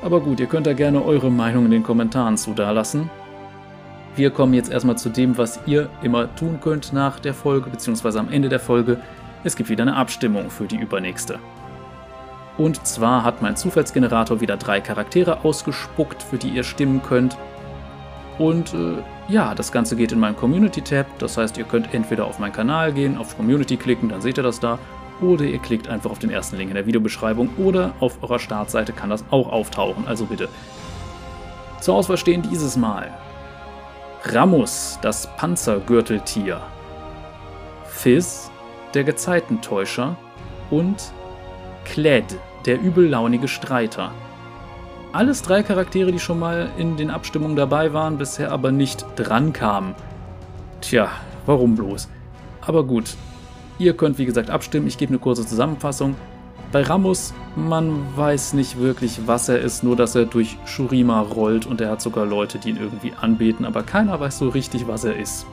Aber 0.00 0.18
gut, 0.20 0.40
ihr 0.40 0.46
könnt 0.46 0.66
da 0.66 0.72
gerne 0.72 1.04
eure 1.04 1.30
Meinung 1.30 1.66
in 1.66 1.72
den 1.72 1.82
Kommentaren 1.82 2.38
zu 2.38 2.54
dalassen. 2.54 3.10
Wir 4.16 4.30
kommen 4.30 4.54
jetzt 4.54 4.72
erstmal 4.72 4.96
zu 4.96 5.10
dem, 5.10 5.36
was 5.36 5.60
ihr 5.66 5.90
immer 6.02 6.34
tun 6.36 6.58
könnt 6.62 6.94
nach 6.94 7.20
der 7.20 7.34
Folge, 7.34 7.68
beziehungsweise 7.68 8.18
am 8.18 8.32
Ende 8.32 8.48
der 8.48 8.60
Folge. 8.60 8.96
Es 9.44 9.56
gibt 9.56 9.68
wieder 9.68 9.82
eine 9.82 9.94
Abstimmung 9.94 10.48
für 10.48 10.64
die 10.64 10.78
übernächste. 10.78 11.38
Und 12.56 12.86
zwar 12.86 13.22
hat 13.22 13.42
mein 13.42 13.54
Zufallsgenerator 13.54 14.40
wieder 14.40 14.56
drei 14.56 14.80
Charaktere 14.80 15.44
ausgespuckt, 15.44 16.22
für 16.22 16.38
die 16.38 16.48
ihr 16.48 16.64
stimmen 16.64 17.02
könnt. 17.02 17.36
Und 18.38 18.72
äh, 18.72 19.02
ja, 19.28 19.54
das 19.54 19.70
Ganze 19.70 19.96
geht 19.96 20.12
in 20.12 20.18
meinen 20.18 20.36
Community-Tab. 20.36 21.18
Das 21.18 21.36
heißt, 21.36 21.58
ihr 21.58 21.64
könnt 21.64 21.92
entweder 21.92 22.24
auf 22.24 22.38
meinen 22.38 22.54
Kanal 22.54 22.94
gehen, 22.94 23.18
auf 23.18 23.36
Community 23.36 23.76
klicken, 23.76 24.08
dann 24.08 24.22
seht 24.22 24.38
ihr 24.38 24.42
das 24.42 24.60
da. 24.60 24.78
Oder 25.20 25.44
ihr 25.44 25.58
klickt 25.58 25.88
einfach 25.88 26.10
auf 26.10 26.18
den 26.18 26.30
ersten 26.30 26.56
Link 26.56 26.70
in 26.70 26.74
der 26.74 26.86
Videobeschreibung 26.86 27.50
oder 27.56 27.92
auf 28.00 28.22
eurer 28.22 28.38
Startseite 28.38 28.92
kann 28.92 29.10
das 29.10 29.24
auch 29.30 29.50
auftauchen. 29.50 30.06
Also 30.06 30.26
bitte. 30.26 30.48
Zur 31.80 31.96
Auswahl 31.96 32.16
stehen 32.16 32.42
dieses 32.42 32.76
Mal 32.76 33.12
Ramus, 34.24 34.98
das 35.02 35.28
Panzergürteltier, 35.36 36.60
Fizz, 37.84 38.50
der 38.94 39.04
Gezeitentäuscher 39.04 40.16
und 40.70 41.12
Kled, 41.84 42.24
der 42.64 42.80
übellaunige 42.80 43.48
Streiter. 43.48 44.12
Alles 45.12 45.42
drei 45.42 45.62
Charaktere, 45.62 46.10
die 46.10 46.18
schon 46.18 46.38
mal 46.38 46.70
in 46.78 46.96
den 46.96 47.10
Abstimmungen 47.10 47.54
dabei 47.54 47.92
waren, 47.92 48.16
bisher 48.16 48.50
aber 48.50 48.72
nicht 48.72 49.04
dran 49.14 49.52
kamen. 49.52 49.94
Tja, 50.80 51.08
warum 51.46 51.76
bloß? 51.76 52.08
Aber 52.62 52.82
gut, 52.82 53.14
ihr 53.78 53.96
könnt 53.96 54.18
wie 54.18 54.26
gesagt 54.26 54.50
abstimmen, 54.50 54.86
ich 54.86 54.98
gebe 54.98 55.10
eine 55.10 55.18
kurze 55.18 55.46
Zusammenfassung. 55.46 56.16
Bei 56.72 56.82
Ramus, 56.82 57.32
man 57.54 58.04
weiß 58.16 58.54
nicht 58.54 58.78
wirklich, 58.78 59.20
was 59.26 59.48
er 59.48 59.60
ist, 59.60 59.84
nur 59.84 59.96
dass 59.96 60.14
er 60.14 60.24
durch 60.24 60.56
Shurima 60.64 61.20
rollt 61.20 61.66
und 61.66 61.80
er 61.80 61.90
hat 61.90 62.00
sogar 62.00 62.26
Leute, 62.26 62.58
die 62.58 62.70
ihn 62.70 62.78
irgendwie 62.78 63.12
anbeten, 63.20 63.64
aber 63.64 63.82
keiner 63.82 64.18
weiß 64.18 64.38
so 64.38 64.48
richtig, 64.48 64.88
was 64.88 65.04
er 65.04 65.16
ist. 65.16 65.46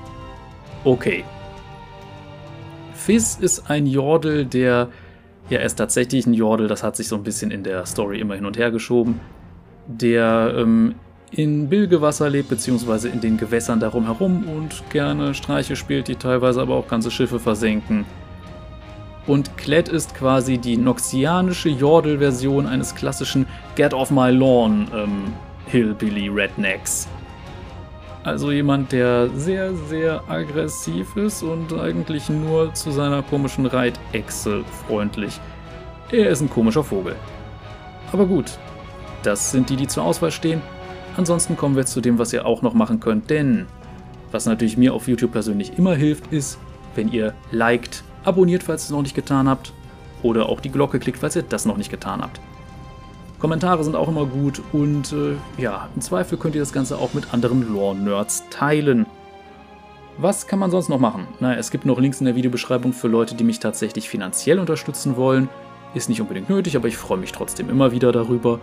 Okay. 0.83 1.23
Fizz 2.95 3.37
ist 3.39 3.69
ein 3.69 3.85
Jordel, 3.85 4.45
der 4.45 4.89
ja, 5.49 5.59
er 5.59 5.65
ist 5.65 5.75
tatsächlich 5.75 6.25
ein 6.25 6.33
Jordel, 6.33 6.67
das 6.67 6.81
hat 6.81 6.95
sich 6.95 7.07
so 7.07 7.15
ein 7.15 7.23
bisschen 7.23 7.51
in 7.51 7.63
der 7.63 7.85
Story 7.85 8.19
immer 8.19 8.35
hin 8.35 8.45
und 8.45 8.57
her 8.57 8.71
geschoben, 8.71 9.19
der 9.85 10.55
ähm, 10.57 10.95
in 11.31 11.69
Bilgewasser 11.69 12.29
lebt, 12.29 12.49
beziehungsweise 12.49 13.07
in 13.07 13.21
den 13.21 13.37
Gewässern 13.37 13.79
darum 13.79 14.05
herum 14.05 14.43
und 14.47 14.89
gerne 14.89 15.33
Streiche 15.33 15.75
spielt, 15.75 16.07
die 16.07 16.15
teilweise 16.15 16.61
aber 16.61 16.75
auch 16.75 16.87
ganze 16.87 17.09
Schiffe 17.09 17.39
versenken. 17.39 18.05
Und 19.27 19.55
Klett 19.57 19.87
ist 19.87 20.13
quasi 20.15 20.57
die 20.57 20.77
noxianische 20.77 21.69
Jordel-Version 21.69 22.65
eines 22.65 22.95
klassischen 22.95 23.45
Get 23.75 23.93
Off 23.93 24.11
My 24.11 24.29
Lawn 24.29 24.87
ähm, 24.93 25.33
Hillbilly 25.67 26.27
Rednecks. 26.27 27.07
Also 28.23 28.51
jemand, 28.51 28.91
der 28.91 29.29
sehr, 29.29 29.73
sehr 29.73 30.21
aggressiv 30.27 31.15
ist 31.15 31.43
und 31.43 31.73
eigentlich 31.73 32.29
nur 32.29 32.73
zu 32.73 32.91
seiner 32.91 33.23
komischen 33.23 33.65
Reitechse 33.65 34.63
freundlich. 34.85 35.39
Er 36.11 36.29
ist 36.29 36.41
ein 36.41 36.49
komischer 36.49 36.83
Vogel. 36.83 37.15
Aber 38.11 38.25
gut, 38.25 38.57
das 39.23 39.51
sind 39.51 39.69
die, 39.69 39.75
die 39.75 39.87
zur 39.87 40.03
Auswahl 40.03 40.31
stehen. 40.31 40.61
Ansonsten 41.17 41.57
kommen 41.57 41.75
wir 41.75 41.85
zu 41.85 42.01
dem, 42.01 42.17
was 42.17 42.33
ihr 42.33 42.45
auch 42.45 42.61
noch 42.61 42.73
machen 42.73 42.99
könnt, 42.99 43.29
denn 43.29 43.67
was 44.31 44.45
natürlich 44.45 44.77
mir 44.77 44.93
auf 44.93 45.07
YouTube 45.07 45.33
persönlich 45.33 45.77
immer 45.77 45.95
hilft, 45.95 46.31
ist, 46.31 46.57
wenn 46.95 47.11
ihr 47.11 47.33
liked, 47.51 48.03
abonniert, 48.23 48.63
falls 48.63 48.83
ihr 48.83 48.85
es 48.85 48.91
noch 48.91 49.01
nicht 49.01 49.15
getan 49.15 49.49
habt, 49.49 49.73
oder 50.23 50.47
auch 50.49 50.59
die 50.59 50.71
Glocke 50.71 50.99
klickt, 50.99 51.19
falls 51.19 51.35
ihr 51.35 51.43
das 51.43 51.65
noch 51.65 51.77
nicht 51.77 51.91
getan 51.91 52.21
habt. 52.21 52.39
Kommentare 53.39 53.83
sind 53.83 53.95
auch 53.95 54.07
immer 54.07 54.25
gut 54.25 54.61
und 54.71 55.11
äh, 55.13 55.35
ja, 55.57 55.89
im 55.95 56.01
Zweifel 56.01 56.37
könnt 56.37 56.53
ihr 56.53 56.61
das 56.61 56.73
Ganze 56.73 56.97
auch 56.97 57.13
mit 57.13 57.33
anderen 57.33 57.73
Lore-Nerds 57.73 58.43
teilen. 58.51 59.07
Was 60.17 60.45
kann 60.45 60.59
man 60.59 60.69
sonst 60.69 60.89
noch 60.89 60.99
machen? 60.99 61.27
Naja, 61.39 61.57
es 61.57 61.71
gibt 61.71 61.85
noch 61.85 61.99
Links 61.99 62.19
in 62.19 62.25
der 62.25 62.35
Videobeschreibung 62.35 62.93
für 62.93 63.07
Leute, 63.07 63.33
die 63.33 63.43
mich 63.43 63.59
tatsächlich 63.59 64.07
finanziell 64.09 64.59
unterstützen 64.59 65.17
wollen. 65.17 65.49
Ist 65.95 66.07
nicht 66.07 66.21
unbedingt 66.21 66.49
nötig, 66.49 66.75
aber 66.75 66.87
ich 66.87 66.97
freue 66.97 67.17
mich 67.17 67.31
trotzdem 67.31 67.69
immer 67.69 67.91
wieder 67.91 68.11
darüber. 68.11 68.59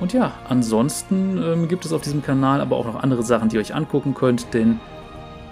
Und 0.00 0.12
ja, 0.12 0.32
ansonsten 0.48 1.40
ähm, 1.42 1.68
gibt 1.68 1.84
es 1.84 1.92
auf 1.92 2.02
diesem 2.02 2.22
Kanal 2.22 2.60
aber 2.60 2.76
auch 2.76 2.84
noch 2.84 3.02
andere 3.02 3.22
Sachen, 3.22 3.48
die 3.48 3.56
ihr 3.56 3.60
euch 3.60 3.74
angucken 3.74 4.14
könnt, 4.14 4.52
denn 4.52 4.80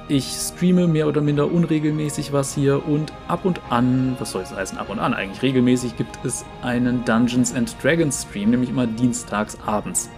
ich 0.09 0.25
streame 0.25 0.89
mehr 0.89 1.07
oder 1.07 1.21
minder 1.21 1.51
unregelmäßig 1.51 2.33
was 2.33 2.55
hier 2.55 2.87
und 2.87 3.13
ab 3.29 3.45
und 3.45 3.61
an, 3.71 4.17
was 4.19 4.33
soll 4.33 4.43
es 4.43 4.55
heißen, 4.55 4.77
ab 4.77 4.91
und 4.91 4.99
an 4.99 5.15
eigentlich 5.15 5.43
regelmäßig 5.43 5.97
gibt 5.97 6.19
es 6.25 6.45
einen 6.63 7.05
Dungeons 7.05 7.55
and 7.55 7.75
Dragons 7.83 8.23
Stream, 8.23 8.51
nämlich 8.51 8.71
immer 8.71 8.87
dienstags 8.87 9.57
abends. 9.65 10.11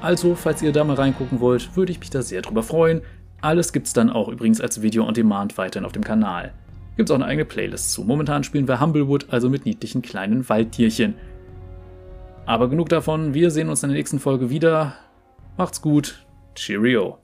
Also, 0.00 0.34
falls 0.34 0.62
ihr 0.62 0.72
da 0.72 0.84
mal 0.84 0.96
reingucken 0.96 1.40
wollt, 1.40 1.76
würde 1.76 1.92
ich 1.92 2.00
mich 2.00 2.10
da 2.10 2.22
sehr 2.22 2.42
drüber 2.42 2.62
freuen. 2.62 3.02
Alles 3.40 3.72
gibt's 3.72 3.92
dann 3.92 4.10
auch 4.10 4.28
übrigens 4.28 4.60
als 4.60 4.82
Video 4.82 5.06
on 5.06 5.14
Demand 5.14 5.56
weiterhin 5.58 5.84
auf 5.84 5.92
dem 5.92 6.04
Kanal. 6.04 6.52
Gibt's 6.96 7.10
auch 7.10 7.16
eine 7.16 7.26
eigene 7.26 7.44
Playlist 7.44 7.92
zu. 7.92 8.02
Momentan 8.02 8.44
spielen 8.44 8.66
wir 8.66 8.80
Humblewood, 8.80 9.26
also 9.30 9.50
mit 9.50 9.66
niedlichen 9.66 10.02
kleinen 10.02 10.48
Waldtierchen. 10.48 11.14
Aber 12.46 12.68
genug 12.68 12.88
davon, 12.88 13.34
wir 13.34 13.50
sehen 13.50 13.68
uns 13.68 13.82
in 13.82 13.90
der 13.90 13.98
nächsten 13.98 14.20
Folge 14.20 14.50
wieder. 14.50 14.94
Macht's 15.56 15.82
gut. 15.82 16.24
Cheerio. 16.54 17.18